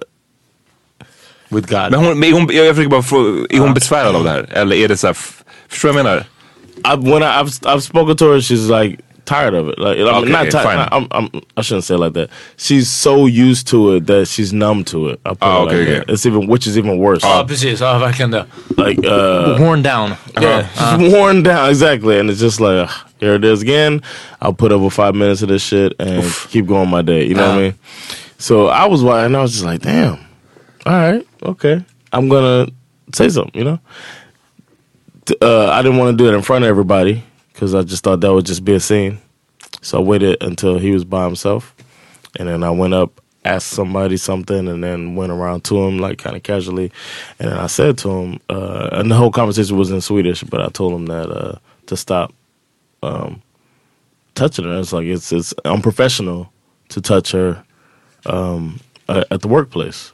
[1.49, 1.91] with God.
[1.91, 4.47] Men hon, men hon, jag försöker bara fråga, är hon besvärad av det här?
[4.53, 5.17] Eller är det så här,
[5.69, 6.25] förstår du vad jag menar?
[6.95, 9.79] I, when I, I've I've spoken to her, she's like tired of it.
[9.79, 10.65] Like I mean, Okay, not tired.
[10.65, 10.89] fine.
[10.93, 12.31] I'm, I'm, I shouldn't say it like that.
[12.57, 15.21] She's so used to it that she's numb to it.
[15.25, 16.03] I put Oh, it like okay, that.
[16.03, 16.13] okay.
[16.13, 17.23] It's even which is even worse.
[17.25, 18.47] Ja precis, ja verkligen det.
[18.77, 20.17] Like uh, Worn down.
[20.41, 20.67] Yeah,
[20.99, 24.01] she's worn down exactly, and it's just like ugh, here it is again.
[24.41, 27.27] I'll put up with five minutes of this shit and keep going my day.
[27.27, 27.75] You know what I mean?
[28.39, 30.19] So I was watching, and I was just like, damn.
[30.87, 31.85] All right, okay.
[32.13, 32.69] I'm gonna
[33.15, 33.53] say something.
[33.59, 33.79] You know,
[35.43, 37.23] uh, I didn't want to do it in front of everybody
[37.57, 39.19] because I just thought that would just be a scene.
[39.81, 41.75] So I waited until he was by himself,
[42.39, 46.19] and then I went up, asked somebody something, and then went around to him like
[46.19, 46.93] kind of casually,
[47.39, 50.61] and then I said to him, uh, and the whole conversation was in Swedish, but
[50.61, 52.35] I told him that uh, to stop
[53.03, 53.41] um,
[54.35, 54.79] touching her.
[54.79, 56.53] It's like it's it's unprofessional
[56.91, 57.65] to touch her
[58.27, 60.13] um, at the workplace,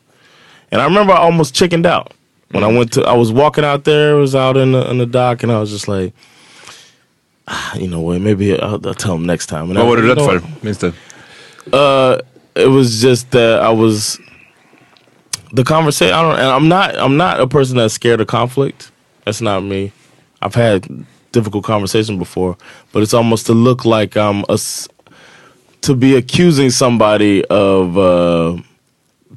[0.71, 2.13] and I remember I almost chickened out
[2.53, 3.03] when I went to.
[3.03, 5.71] I was walking out there, was out in the in the dock, and I was
[5.71, 6.15] just like.
[7.47, 8.21] "Ah, You know what?
[8.21, 9.63] Maybe I'll, I'll tell him next time.
[9.71, 10.35] And Vad I- var du you rädd know för?
[10.41, 10.63] what?
[10.63, 10.93] Minns du?
[11.73, 12.17] Uh,
[12.55, 14.19] it was just that I was
[15.55, 16.15] the conversation.
[16.15, 16.95] I don't, and I'm not.
[16.97, 18.91] I'm not a person that's scared of conflict.
[19.25, 19.93] That's not me.
[20.41, 20.87] I've had
[21.33, 22.57] difficult conversation before,
[22.93, 24.89] but it's almost to look like I'm a s-
[25.81, 28.57] to be accusing somebody of uh,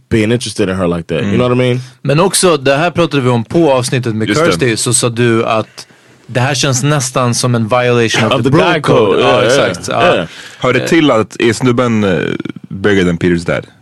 [0.09, 1.23] being interested in her like that.
[1.23, 1.79] You know what I mean?
[2.01, 5.87] Men också, det här pratade vi om på avsnittet med Kirsty, så sa du att
[6.27, 8.81] det här känns nästan som en violation of, Of the, the bro code.
[8.81, 9.89] code, Ja, yeah, yeah, exakt.
[9.89, 10.15] yeah.
[10.15, 10.27] Ja.
[10.59, 12.33] Hör det till att, är snubben uh,
[12.69, 13.67] bigger than Peters dad?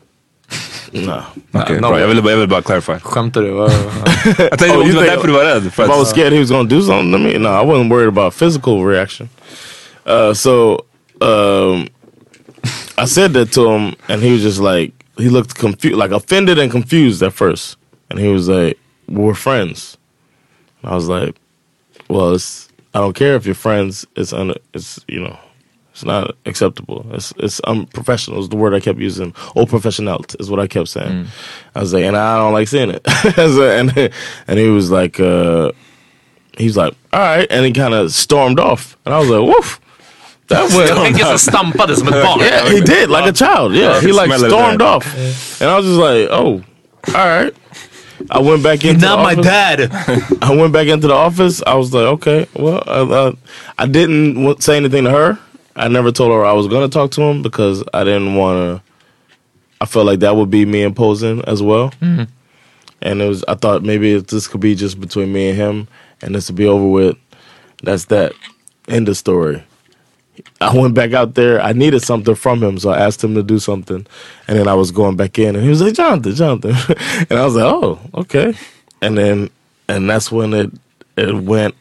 [0.95, 1.21] No.
[1.51, 1.99] Okej, no bra.
[1.99, 2.93] Jag ville, bara- jag ville bara clarify.
[3.01, 3.47] Skämtar du?
[4.37, 5.65] Jag tänkte Oh, det var därför du var rädd.
[5.67, 8.07] If I was scared he was gonna do something to me, no, I wasn't worried
[8.07, 9.29] about physical reaction.
[10.05, 10.83] Uh, so
[11.21, 11.87] um,
[12.97, 16.59] I said that to him, and he was just like, he looked confused, like offended
[16.59, 17.77] and confused at first,
[18.09, 18.77] and he was like,
[19.07, 19.97] "We're friends."
[20.83, 21.35] And I was like,
[22.09, 24.05] "Well, it's I don't care if you're friends.
[24.15, 25.37] It's un, it's you know."
[25.91, 27.05] It's not acceptable.
[27.11, 28.39] It's it's unprofessional.
[28.39, 29.31] Is the word I kept using.
[29.55, 31.27] Oh, professional is what I kept saying.
[31.75, 33.05] I was like, and I don't like saying it.
[33.37, 34.11] And
[34.47, 35.71] and he was like, uh,
[36.57, 39.41] he was like, all right, and he kind of stormed off, and I was like,
[39.55, 39.79] woof.
[40.47, 42.39] That Jag tänker så stampade som ett barn.
[42.39, 43.75] Yeah, he did like a child.
[43.75, 45.05] Yeah, he like stormed off,
[45.61, 46.63] and I was just like, oh,
[47.15, 47.53] all right.
[48.29, 49.45] I went back into Not the my office.
[49.45, 50.37] dad.
[50.41, 51.61] I went back into the office.
[51.63, 53.33] I was like, okay, well, I, I,
[53.79, 55.39] I didn't w- say anything to her.
[55.75, 58.57] I never told her I was going to talk to him because I didn't want
[58.83, 58.93] to.
[59.81, 61.89] I felt like that would be me imposing as well.
[62.01, 62.27] Mhm.
[63.01, 63.43] And it was.
[63.47, 65.87] I thought maybe if this could be just between me and him,
[66.21, 67.17] and this would be over with.
[67.83, 68.31] That's that.
[68.87, 69.61] End of story.
[70.59, 71.61] I went back out there.
[71.61, 74.05] I needed something from him, so I asked him to do something,
[74.47, 76.75] and then I was going back in, and he was like, "Jonathan, Jonathan,"
[77.29, 78.53] and I was like, "Oh, okay."
[79.01, 79.49] And then,
[79.87, 80.71] and that's when it
[81.17, 81.75] it went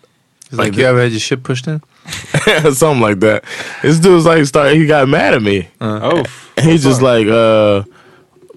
[0.47, 1.83] It's like you ever had your shit pushed in?
[2.73, 3.45] something like that.
[3.81, 4.77] This dude was like, started.
[4.77, 5.69] He got mad at me.
[5.81, 6.25] oh,
[6.57, 7.85] And he's just like, uh,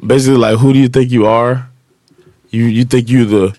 [0.05, 1.69] basically like, who do you think you are?
[2.49, 3.57] You you think you the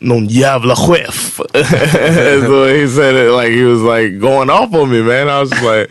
[0.00, 1.40] non jävla chef?
[1.54, 5.28] so he said it like he was like going off on me, man.
[5.28, 5.90] I was like,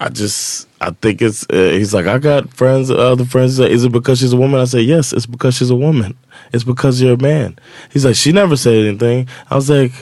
[0.00, 0.68] I just.
[0.80, 1.46] I think it's.
[1.48, 3.58] Uh, he's like, I got friends, other friends.
[3.58, 4.60] Is it because she's a woman?
[4.60, 5.12] I said, yes.
[5.12, 6.14] It's because she's a woman.
[6.52, 7.58] It's because you're a man.
[7.90, 9.28] He's like, she never said anything.
[9.50, 9.92] I was like,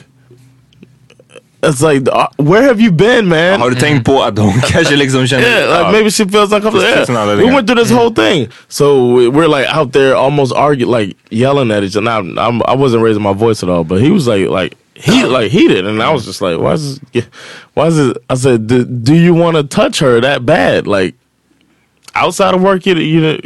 [1.63, 3.59] it's like, uh, where have you been, man?
[3.61, 5.43] har du tänkt på att hon kanske liksom känner...
[5.43, 5.91] Yeah, like Ja.
[5.91, 6.89] maybe she feels uncomfortable.
[6.89, 7.35] Yeah.
[7.37, 11.15] We went through this whole thing, so we- we're like out there almost arguing, like
[11.29, 12.01] yelling at each other.
[12.05, 15.23] Now, I'm, I wasn't raising my voice at all, but he was like, like he
[15.25, 17.25] like heated, and I was just like, why is this?
[17.73, 18.17] Why is it?
[18.29, 20.85] I said, do, do you want to touch her that bad?
[20.87, 21.15] Like
[22.15, 23.39] outside of work, you you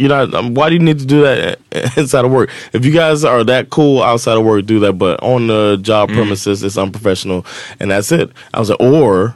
[0.00, 0.32] you not.
[0.34, 1.58] Um, why do you need to do that
[1.96, 2.50] inside of work?
[2.72, 4.94] If you guys are that cool outside of work, do that.
[4.94, 7.44] But on the job premises, it's unprofessional,
[7.78, 8.30] and that's it.
[8.54, 9.34] I was like, or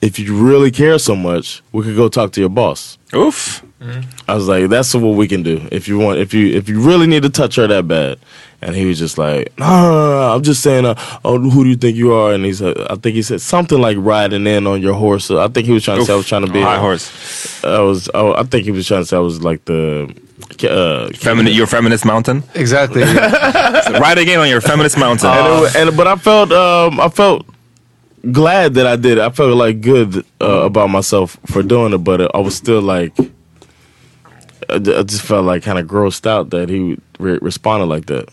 [0.00, 2.98] if you really care so much, we could go talk to your boss.
[3.14, 3.64] Oof.
[4.26, 5.66] I was like, that's what we can do.
[5.70, 8.18] If you want, if you if you really need to touch her that bad,
[8.60, 10.94] and he was just like, no, no, no, no, I'm just saying, uh,
[11.24, 12.32] oh, who do you think you are?
[12.32, 15.30] And he said, I think he said something like riding in on your horse.
[15.30, 17.64] I think he was trying to say I was trying to be High horse.
[17.64, 20.12] I was, oh, I think he was trying to say I was like the,
[20.64, 22.42] uh, Femini your feminist mountain?
[22.54, 23.02] Exactly.
[23.04, 25.30] Ride again on your feminist mountain.
[25.30, 27.46] and, it, and but I felt um, I felt
[28.32, 29.18] glad that I did.
[29.18, 29.20] it.
[29.20, 33.18] I felt like good uh, about myself for doing it, but I was still like,
[34.68, 38.28] I I just felt like kind of grossed out that he re- responded like that.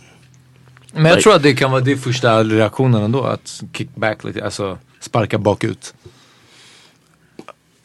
[0.95, 4.23] Men jag Like- tror att det kan vara din första reaktionen ändå, att kick back
[4.23, 5.93] lite, alltså sparka bakut.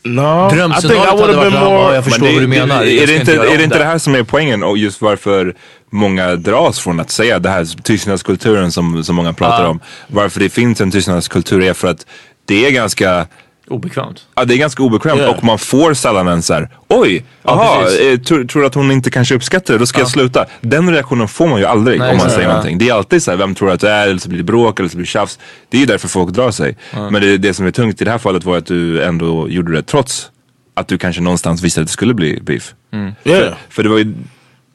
[0.03, 1.81] No, I think I Drömscenariot would hade have varit been att, more.
[1.81, 2.83] "Ja, jag förstår Men vad du menar.
[2.85, 5.55] Jag Är det inte, är det inte det här som är poängen och just varför
[5.91, 9.69] många dras från att säga det här tystnadskulturen som, som många pratar Ja.
[9.69, 9.81] om.
[10.09, 12.07] Varför det finns en tystnadskultur är för att
[12.45, 13.27] det är ganska
[13.71, 14.27] Obekvämt.
[14.35, 15.37] Ja det är ganska obekvämt Yeah.
[15.37, 18.01] och man får sällan en så här, oj, aha, precis.
[18.01, 20.47] eh, tror, du att hon inte kanske uppskattar det, då ska jag sluta.
[20.61, 22.49] Den reaktionen får man ju aldrig Nej, om man säger Ja.
[22.49, 22.79] någonting.
[22.79, 24.09] Det är alltid så här, vem tror du att du är?
[24.09, 25.39] Eller så blir det bråk eller så blir det tjafs.
[25.69, 26.77] Det är ju därför folk drar sig.
[26.93, 29.73] Men det, det som är tungt i det här fallet var att du ändå gjorde
[29.73, 30.31] det trots
[30.75, 32.75] att du kanske någonstans visste att det skulle bli beef.
[32.93, 33.13] Mm.
[33.25, 33.41] Yeah.
[33.43, 34.15] För, för det var ju,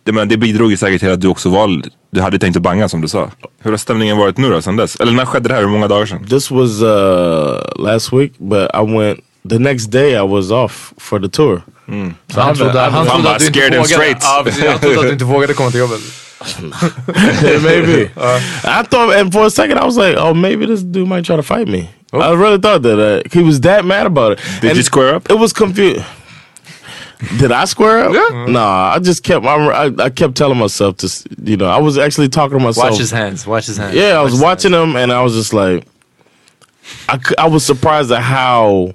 [0.03, 1.81] det, men, det bidrog ju säkert till att du också var,
[2.15, 3.29] du hade tänkt att banga som du sa.
[3.63, 4.95] Hur har stämningen varit nu då sen dess?
[4.95, 5.61] Eller när skedde det här?
[5.61, 6.25] Hur många dagar sedan?
[6.29, 10.11] This was uh, last week, but I went the next day.
[10.11, 11.61] I was off for the tour.
[12.33, 12.93] Så han trodde, att
[13.39, 14.15] du inte vågade.
[14.21, 15.99] han trodde att du inte vågade komma till jobbet.
[17.63, 18.11] maybe.
[18.63, 21.35] I thought, and for a second, I was like, oh, maybe this dude might try
[21.35, 21.89] to fight me.
[22.13, 24.39] I really thought that uh, he was that mad about it.
[24.61, 25.29] Did And you square up?
[25.29, 26.03] It was confused.
[27.37, 28.13] Did I square up?
[28.13, 28.45] Yeah.
[28.51, 29.45] Nah, I just kept.
[29.45, 32.91] I, I, I kept telling myself to, you know, I was actually talking to myself.
[32.91, 33.95] Watch his hands, watch his hands.
[33.95, 35.87] Yeah, I was Watch his watching him, and I was just like,
[37.09, 38.93] I, I was surprised at how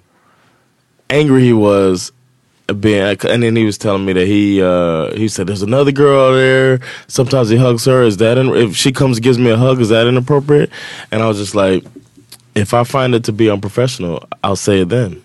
[1.08, 2.12] angry he was
[2.72, 6.32] being and then he was telling me that he uh he said there's another girl
[6.32, 9.56] there sometimes he hugs her is that in, if she comes and gives me a
[9.56, 10.70] hug is that inappropriate
[11.10, 11.84] and i was just like
[12.54, 15.22] if i find it to be unprofessional i'll say it then.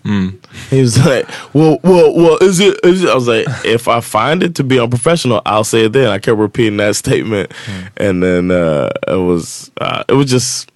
[0.69, 3.09] He was like well well well is it, is it?
[3.09, 6.09] I was like if i find it to be unprofessional i'll say it then.
[6.09, 7.51] I kept repeating that statement.
[7.97, 10.71] And then uh it was uh it was just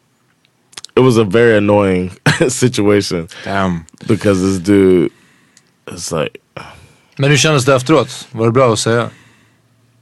[0.95, 2.11] it was a very annoying
[2.47, 3.27] situation.
[3.43, 3.85] Damn.
[4.07, 5.11] because this dude
[5.87, 6.41] it's like
[7.17, 8.27] Men hur kändes det efteråt?
[8.31, 9.09] Var det bra att säga?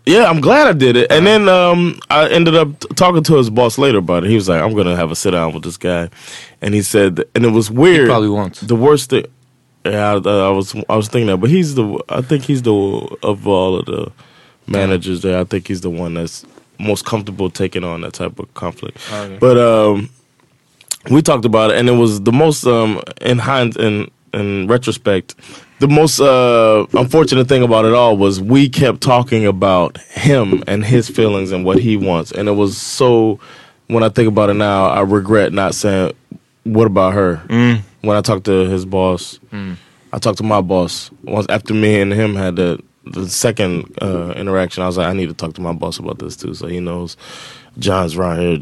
[0.08, 1.12] Yeah, I'm glad I did it.
[1.12, 4.30] And then um, I ended up t- talking to his boss later about it.
[4.30, 6.10] He was like, "I'm gonna have a sit down with this guy,"
[6.62, 8.08] and he said, and it was weird.
[8.08, 8.55] probably won't.
[8.55, 9.26] The worst thing.
[9.86, 12.74] Yeah, I, I was I was thinking that, but he's the I think he's the
[13.24, 14.12] of all of the
[14.66, 15.39] managers there.
[15.39, 16.45] I think he's the one that's
[16.80, 18.97] most comfortable taking on that type of conflict.
[19.12, 19.38] Okay.
[19.39, 20.10] But um,
[21.10, 25.36] we talked about it, and it was the most um, in hind in in retrospect,
[25.80, 30.84] the most uh, unfortunate thing about it all was we kept talking about him and
[30.86, 33.39] his feelings and what he wants, and it was so.
[33.88, 36.13] When I think about it now, I regret not saying,
[36.63, 37.41] "What about her?"
[38.01, 39.39] When I talked to his boss,
[40.13, 44.34] I talked to my boss once after me and him had the the second uh,
[44.36, 44.84] interaction.
[44.84, 46.80] I was like, I need to talk to my boss about this too, so he
[46.82, 47.15] knows
[47.80, 48.57] John's around here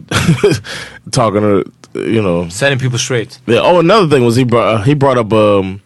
[1.11, 3.39] talking to you know Setting people straight.
[3.47, 3.59] yeah.
[3.61, 5.81] Oh, another thing was he brought uh, he brought up um,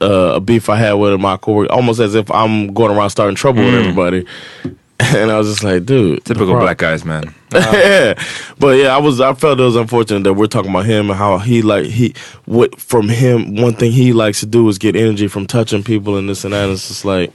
[0.00, 3.36] uh, a beef I had with my coworker, almost as if I'm going around starting
[3.36, 4.26] trouble with everybody.
[5.02, 7.34] And I was just like, dude, Typical black guys man.
[7.54, 8.12] yeah,
[8.58, 11.18] but yeah, I was I felt it was unfortunate that we're talking about him and
[11.18, 13.56] how he like he what from him.
[13.56, 16.52] One thing he likes to do is get energy from touching people and this and
[16.52, 16.64] that.
[16.64, 17.32] And it's just like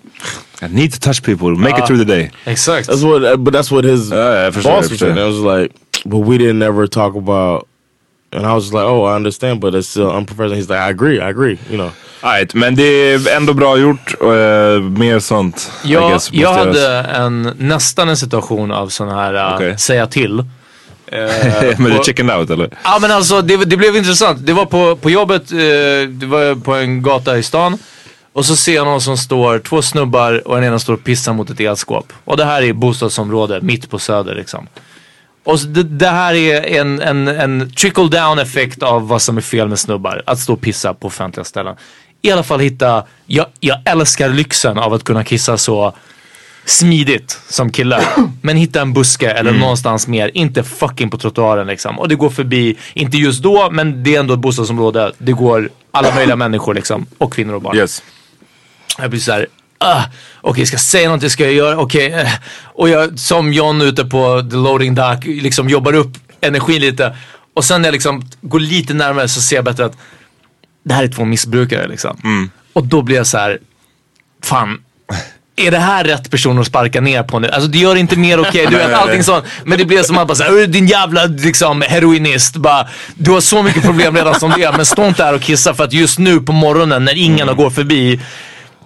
[0.62, 2.30] I need to touch people, to make it through the day.
[2.46, 2.86] Exakt.
[2.88, 5.08] that's what, uh, but that's what his jag förstår, boss jag was förstår.
[5.08, 5.18] saying.
[5.18, 5.72] I was like,
[6.06, 7.68] but we didn't ever talk about.
[8.32, 10.56] And I was just like, oh, I understand, but it's still unprofessional.
[10.56, 11.58] He's like, I agree, I agree.
[11.70, 11.92] You know.
[12.26, 14.14] Right, men det är ändå bra gjort.
[14.14, 15.72] Och, eh, mer sånt.
[15.84, 19.78] I Jag, guess, jag hade en, nästan en situation av sån här uh, Okej.
[19.78, 20.44] säga till.
[21.12, 22.70] Eh, men du chickened out eller?
[22.84, 24.46] Ja men alltså det, det blev intressant.
[24.46, 25.58] Det var på, på jobbet, eh,
[26.10, 27.78] det var på en gata i stan.
[28.34, 31.34] Och så ser jag någon som står, två snubbar och den ena står och pissar
[31.34, 32.14] mot ett elskåp.
[32.24, 34.68] Och det här är bostadsområde, mitt på söder liksom.
[35.46, 39.42] Och det, det här är en, en, en trickle down effekt av vad som är
[39.42, 40.24] fel med snubbar.
[40.26, 41.76] Att stå och pissa på offentliga ställen.
[42.26, 45.94] I alla fall hitta, jag, jag älskar lyxen av att kunna kissa så
[46.66, 48.02] smidigt som kille.
[48.42, 52.00] Men hitta en buske eller någonstans mer, inte fucking på trottoaren liksom.
[52.00, 55.12] Och det går förbi, inte just då, men det är ändå ett bostadsområde.
[55.18, 57.06] Det går alla möjliga människor liksom.
[57.18, 57.78] Och kvinnor och barn.
[57.78, 58.04] Yes.
[58.98, 59.48] Jag blir såhär,
[59.78, 60.04] ah,
[60.42, 62.14] okej ska jag säga någonting, ska jag göra, okej.
[62.14, 62.28] eh.
[62.64, 67.16] Och jag som John ute på the loading dock liksom jobbar upp energin lite.
[67.54, 69.98] Och sen när jag liksom går lite närmare så ser jag bättre att
[70.86, 72.18] det här är två missbrukare liksom.
[72.74, 73.60] Och då blir jag så här,
[74.44, 74.82] fan.
[75.58, 77.50] Är det här rätt person att sparka ner på nu?
[77.50, 79.46] Alltså det gör inte mer okej, du vet allting sånt.
[79.64, 82.56] Men det blir som att bara såhär, din jävla liksom, heroinist.
[82.56, 84.72] Bara, du har så mycket problem redan som det är.
[84.72, 87.70] Men stå inte här och kissa för att just nu på morgonen när ingen går
[87.70, 88.20] förbi.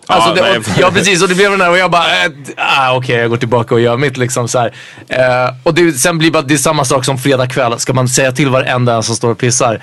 [0.06, 2.32] Alltså, Ja, det, och, ja precis, och det blev den där och jag bara, äh,
[2.58, 4.74] ah, okej jag går tillbaka och gör mitt liksom så här.
[5.08, 7.80] Eh, och det, sen blir bara, det är samma sak som fredag kväll.
[7.80, 9.82] Ska man säga till varenda en som står och pissar?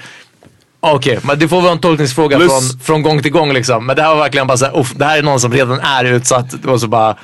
[0.95, 3.87] Okej, men det får vara en tolkningsfråga Plus- från, från gång till gång liksom.
[3.87, 6.51] Men det här var verkligen bara såhär, det här är någon som redan är utsatt.
[6.63, 7.17] Det var så bara,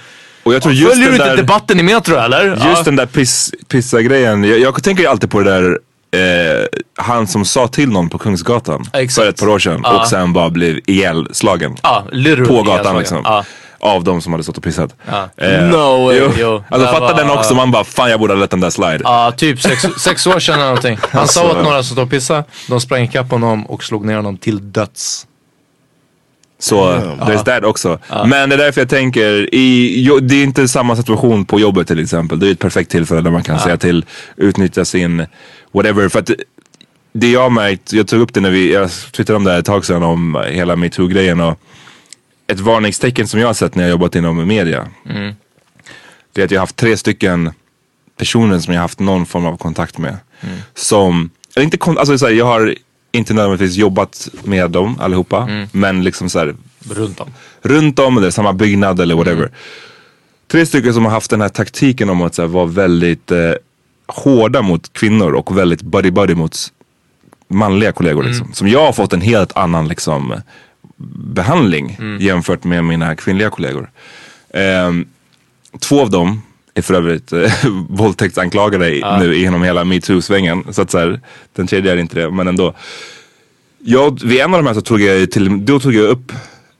[0.42, 2.46] Och jag tror just följer du inte debatten i Metro eller?
[2.48, 2.82] Just ja.
[2.84, 4.44] den där piss, pissa-grejen.
[4.44, 5.78] Jag, jag tänker ju alltid på det där
[6.14, 9.24] eh, han som sa till någon på Kungsgatan Exakt.
[9.24, 10.00] för ett par år sedan Ja.
[10.00, 11.76] och sen bara blev ihjälslagen.
[12.12, 13.20] Literally på gatan liksom.
[13.24, 13.44] Ja.
[13.84, 14.94] Av de som hade stått och pissat.
[15.10, 15.28] Ja.
[15.36, 16.18] Eh, No way.
[16.18, 16.30] Jo.
[16.38, 18.60] Jo, Alltså det fatta var- den också, man bara fan jag borde ha lett den
[18.60, 19.00] där slide.
[19.04, 20.98] Ja, typ sex, sex år sedan eller någonting.
[21.10, 21.58] Han sa Alltså.
[21.58, 24.72] åt några som stod och pissade, de sprang ikapp honom och slog ner honom till
[24.72, 25.26] döds.
[26.58, 27.98] Så there's that också.
[28.26, 31.86] Men det är därför jag tänker, i, jo, det är inte samma situation på jobbet
[31.88, 32.38] till exempel.
[32.38, 34.04] Det är ett perfekt tillfälle där man kan säga till,
[34.36, 35.26] utnyttja sin
[35.72, 36.08] whatever.
[36.08, 36.30] För att
[37.12, 39.58] det jag har märkt, jag tog upp det när vi, jag twittrade om det här
[39.58, 41.58] ett tag sedan om hela metoo-grejen och
[42.52, 44.88] ett varningstecken som jag har sett när jag har jobbat inom media.
[46.32, 47.50] Det är att jag har haft tre stycken
[48.16, 50.16] personer som jag har haft någon form av kontakt med.
[50.74, 52.74] Som, eller inte alltså så här, jag har
[53.12, 55.48] inte nödvändigtvis jobbat med dem allihopa.
[55.72, 56.54] Men liksom så här,
[56.90, 57.28] Runt om.
[57.62, 59.50] runt om eller samma byggnad eller whatever.
[60.50, 63.52] Tre stycken som har haft den här taktiken om att så här, vara väldigt eh,
[64.06, 66.56] hårda mot kvinnor och väldigt buddy-buddy mot
[67.48, 68.22] manliga kollegor.
[68.22, 68.52] Liksom.
[68.52, 70.34] Som jag har fått en helt annan liksom,
[71.14, 73.90] behandling jämfört med mina kvinnliga kollegor.
[74.54, 75.06] Ehm,
[75.80, 76.42] två av dem
[76.74, 77.52] är för övrigt eh,
[77.88, 80.72] våldtäktsanklagade nu genom hela metoo-svängen.
[80.72, 81.20] Så att så här,
[81.52, 82.74] den tredje är inte det, men ändå.
[83.84, 86.32] Jag, vid en av de här så tog jag till, då tog jag upp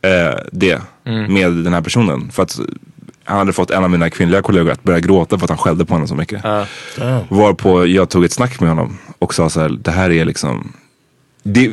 [0.03, 0.81] eh, det
[1.29, 2.31] med den här personen.
[2.31, 2.61] För att
[3.25, 5.85] han hade fått en av mina kvinnliga kollegor att börja gråta för att han skällde
[5.85, 6.45] på henne så mycket.
[7.29, 10.73] Varpå jag tog ett snack med honom och sa så här, det här är liksom
[11.43, 11.71] det,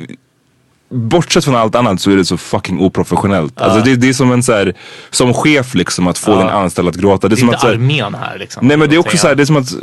[0.91, 3.61] Bortsett från allt annat så är det så fucking oprofessionellt.
[3.61, 4.73] Alltså det, det är som en så här,
[5.09, 6.37] som chef liksom att få Ja.
[6.37, 7.27] din anställd att gråta.
[7.27, 8.67] Det är, Det är som inte att, så här, armén här liksom.
[8.67, 9.73] Nej men det är också så här, det är som att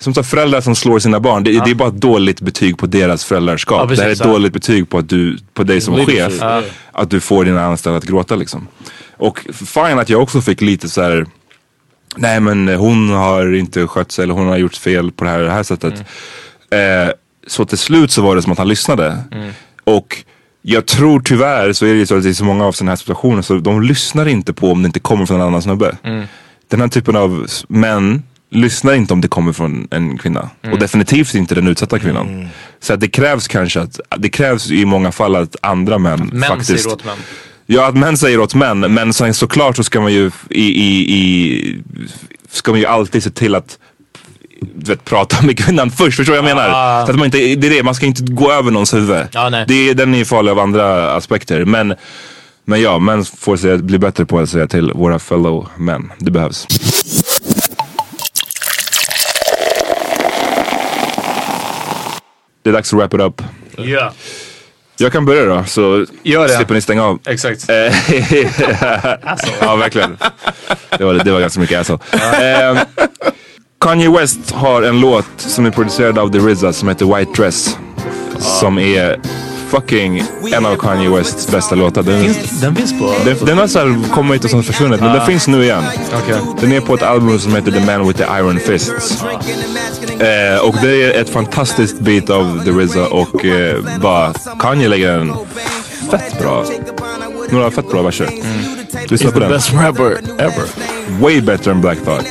[0.00, 2.86] som så föräldrar som slår sina barn, det, det är bara ett dåligt betyg på
[2.86, 3.80] deras föräldraskap.
[3.80, 4.26] Ja, precis, det här är ett ja.
[4.26, 6.32] dåligt betyg på, att du, på dig som chef.
[6.40, 6.62] ja.
[6.92, 8.68] Att du får dina anställda att gråta liksom.
[9.16, 11.26] Och fine att jag också fick lite så här.
[12.16, 15.38] Nej men hon har inte skött sig eller hon har gjort fel på det här,
[15.38, 15.94] det här sättet.
[16.70, 17.12] Eh,
[17.46, 19.18] så till slut så var det som att han lyssnade.
[19.96, 20.24] Och
[20.62, 22.96] jag tror tyvärr så är det så att det är så många av sådana här
[22.96, 25.96] situationer så de lyssnar inte på om det inte kommer från en annan snubbe.
[26.68, 30.50] Den här typen av män lyssnar inte om det kommer från en kvinna.
[30.72, 32.48] Och definitivt inte den utsatta kvinnan.
[32.80, 36.48] Så att det krävs kanske att, det krävs i många fall att andra män, Män
[36.48, 37.16] faktiskt säger åt män.
[37.66, 38.80] Ja, att män säger åt män.
[38.80, 41.82] Men sen såklart så ska man ju i, i, i
[42.50, 43.78] ska man ju alltid se till att
[44.60, 46.16] du vet, prata med kvinnan först.
[46.16, 46.70] Förstår du vad jag menar?
[46.74, 47.06] Ah.
[47.06, 49.26] Så att man inte, det är det, man ska inte gå över någons huvud.
[49.32, 49.64] Ja, nej.
[49.68, 51.64] det, den är farlig av andra aspekter.
[51.64, 51.94] Men,
[52.64, 56.12] men ja, män får säga, bli bättre på att säga till våra fellow män.
[56.18, 56.66] Det behövs.
[62.62, 63.42] Det är dags att wrap it up.
[63.76, 64.12] Ja.
[65.00, 66.54] Jag kan börja då, så Gör det.
[66.54, 67.18] slipper ni stänga av.
[67.26, 67.68] Exakt.
[67.68, 67.74] Eh,
[69.60, 70.18] ja, verkligen.
[70.98, 72.00] Det var, det var ganska mycket asshole.
[73.80, 77.76] Kanye West har en låt som är producerad av The RZA som heter White Dress.
[78.38, 79.20] Som är
[79.68, 80.22] fucking
[80.52, 82.02] en av Kanye Wests bästa låtar.
[82.02, 83.14] Den, Finns, den finns på...
[83.24, 85.84] den, den har såhär kommit och sen försvunnit men den finns nu igen.
[86.22, 86.36] Okej.
[86.60, 89.22] Den är på ett album som heter The Man With The Iron Fists.
[90.20, 95.18] Eh, och det är ett fantastiskt beat av The RZA och eh, bara Kanye lägger
[95.18, 95.32] en
[96.10, 96.64] fett bra,
[97.52, 98.26] några fett bra verser.
[99.08, 99.50] Lyssna He's på the den.
[99.50, 100.64] best rapper ever.
[101.22, 102.26] Way better than Black Thought.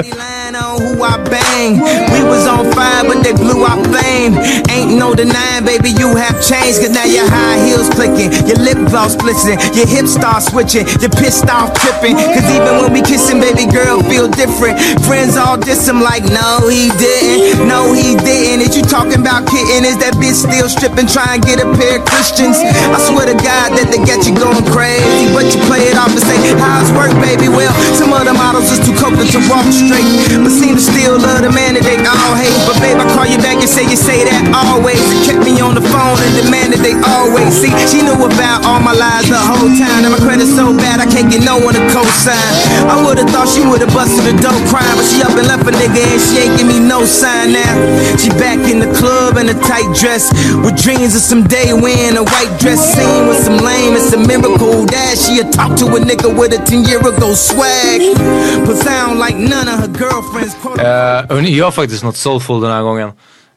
[0.00, 1.76] On who I bang.
[1.76, 4.32] We was on fire, but they blew our flame.
[4.72, 6.80] Ain't no denying, baby, you have changed.
[6.80, 11.12] Cause now your high heels clicking, your lip gloss blitzing, your hips start switching, you're
[11.12, 12.16] pissed off tripping.
[12.16, 14.80] Cause even when we kissing, baby girl, feel different.
[15.04, 17.68] Friends all diss him like, no, he didn't.
[17.68, 18.64] No, he didn't.
[18.64, 19.84] Is you talking about kitten?
[19.84, 21.12] Is that bitch still stripping?
[21.12, 22.56] Try and get a pair of Christians.
[22.56, 25.28] I swear to God that they get you going crazy.
[25.36, 27.52] But you play it off and say, how's work, baby?
[27.52, 29.89] Well, some of the models is too coke to walk straight.
[29.90, 32.54] But seem to still love the man that they all hate.
[32.62, 35.02] But babe, I call you back and say you say that always.
[35.10, 37.74] And kept me on the phone and demanded they always see.
[37.90, 40.06] She knew about all my lies the whole time.
[40.06, 42.52] And my credit's so bad I can't get no one to co-sign.
[42.86, 45.74] I would've thought she would've busted a dope crime, but she up and left a
[45.74, 47.74] nigga and she ain't give me no sign now.
[48.14, 50.30] She back in the club in a tight dress
[50.62, 53.98] with dreams of some day wearing a white dress scene with some lame.
[53.98, 57.34] It's a miracle that she a talk to a nigga with a 10 year ago
[57.34, 58.14] swag.
[58.62, 59.69] But sound like none.
[59.70, 63.12] Uh, hörni, jag har faktiskt något soulful den här gången.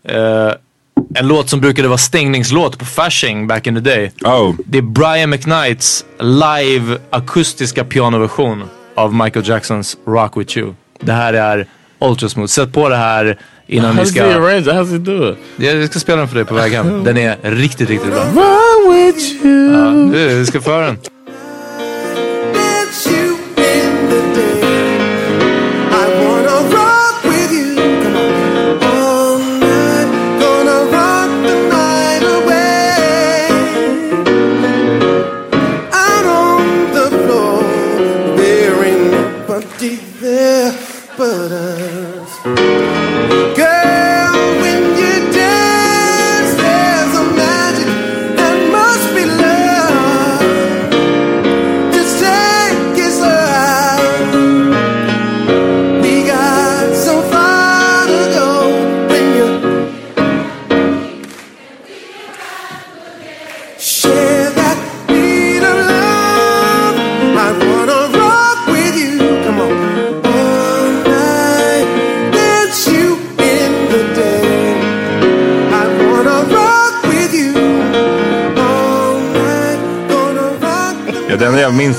[0.07, 0.51] Eh,
[1.15, 4.11] en låt som brukade vara stängningslåt på Fasching back in the day.
[4.25, 4.55] Oh.
[4.65, 8.63] Det är Brian McKnights live akustiska pianoversion
[8.95, 10.73] av Michael Jacksons Rock With You.
[10.99, 11.67] Det här är
[11.99, 12.47] ultra smooth.
[12.47, 14.23] Sätt på det här innan ni ska...
[14.23, 14.67] arrange it?
[14.67, 15.37] How does he do it?
[15.57, 17.03] Jag ska spela den för dig på väg hem.
[17.03, 18.23] Den är riktigt, riktigt bra.
[18.23, 19.73] Run with you.
[19.73, 20.97] Ja, du, du ska få den.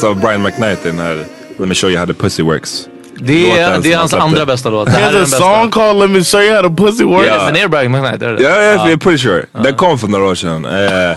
[0.04, 1.24] Av Brian McKnight är den här
[1.58, 2.88] Let me show you how the pussy works.
[3.18, 4.86] Det är, det är hans han andra bästa låt.
[4.86, 5.38] Det här är den bästa.
[5.38, 7.28] song called Let Me Show You How To Pussy Works.
[7.28, 7.44] Ja.
[7.44, 8.22] Men är det Brian McKnight?
[8.22, 9.46] Är det Ja, jag är pretty sure.
[9.52, 10.64] Den kom för några år sedan.
[10.64, 11.16] Eh,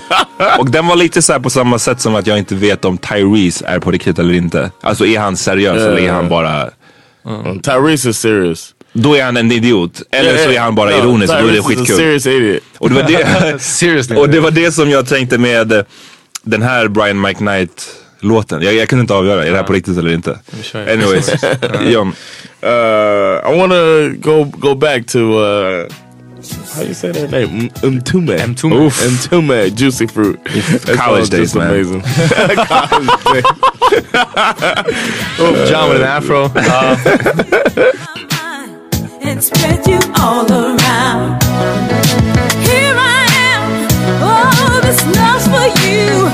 [0.60, 2.98] och den var lite så här på samma sätt som att jag inte vet om
[2.98, 4.72] Tyrese är på riktigt eller inte.
[4.82, 6.30] Alltså är han seriös eller är han ja.
[6.30, 6.70] bara...
[7.26, 7.60] Mm.
[7.60, 8.74] Tyrese is serious.
[8.94, 10.02] Då är han en idiot.
[10.12, 11.80] Eller Yeah, så är han bara no, ironisk och då är det Tyrese is a
[11.80, 11.96] skitkul.
[11.98, 12.64] serious idiot.
[12.78, 15.84] Och det, var det, och det var det som jag tänkte med eh,
[16.44, 17.88] den här Brian McKnight
[18.20, 18.62] låten.
[18.62, 20.40] Jag, jag kunde inte avgöra, är det här på riktigt eller inte?
[20.74, 21.32] Anyways,
[21.94, 22.14] John.
[22.64, 22.70] Uh,
[23.54, 25.88] I want to go go back to uh,
[26.76, 27.70] how you say that name?
[27.84, 28.48] M- Mtume.
[28.48, 28.76] Mtume.
[28.76, 29.06] Oof.
[29.12, 29.70] Mtume.
[29.70, 30.40] Juicy fruit.
[30.86, 31.68] That College song's days, man.
[31.70, 32.02] amazing.
[32.02, 33.44] College days.
[35.40, 36.46] Oh, John with an afro.
[36.46, 36.98] Uh,
[39.22, 41.44] and spread you all around.
[42.64, 43.88] Here I am,
[44.24, 46.30] oh, this love's for you.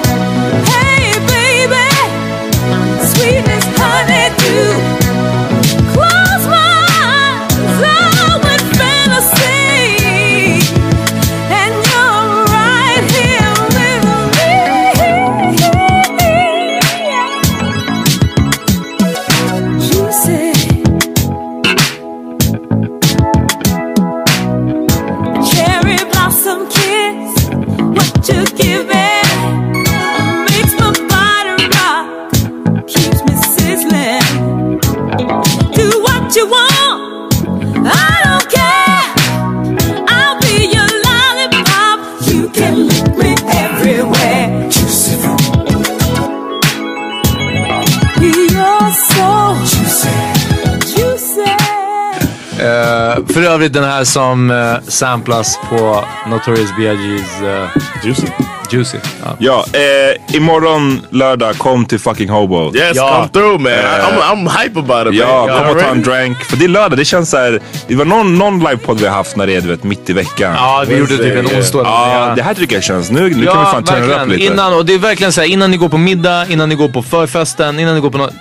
[53.64, 58.28] Eh, övrigt den här som uh, samplas på Notorious B.I.G.'s uh, Juicy.
[58.72, 58.98] Juicy.
[59.24, 59.36] Ja.
[59.40, 62.76] Ja, eh, imorgon lördag kom till fucking Hobo.
[62.76, 63.16] Yes, Ja.
[63.16, 63.72] come through, man.
[63.72, 65.58] Uh, I'm, I'm hype about it, Ja, man.
[65.58, 66.44] kom och ta en drank.
[66.44, 67.60] För det är lördag, det känns så här.
[67.88, 70.14] Det var någon, någon livepodd vi har haft när det är du vet, mitt i
[70.14, 70.54] veckan.
[70.56, 71.58] Ja, vi gjorde typ en Yeah.
[71.58, 71.82] onsdag.
[71.84, 73.12] Ja, det här tycker jag känns.
[73.12, 74.44] Nu, nu kan vi fan turna det upp lite.
[74.46, 76.90] Innan, och det är verkligen så här, innan ni går på middag, innan ni går
[76.90, 78.34] på förfesten, innan ni går på något.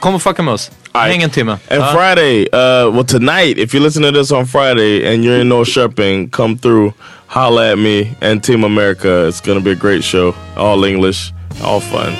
[0.00, 0.70] Kom och fucka med oss.
[0.94, 1.52] Häng en timme.
[1.70, 1.92] And Ja.
[1.92, 6.30] Friday, uh, well tonight, if you listen to this on Friday and you're in Norrköping,
[6.30, 6.92] come through,
[7.26, 9.26] holla at me and Team America.
[9.28, 10.34] It's gonna be a great show.
[10.56, 11.32] All English,
[11.64, 12.12] all fun.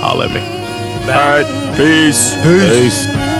[0.00, 0.40] Holla at me.
[1.08, 1.46] Alright,
[1.76, 2.34] peace.
[2.42, 3.39] Peace.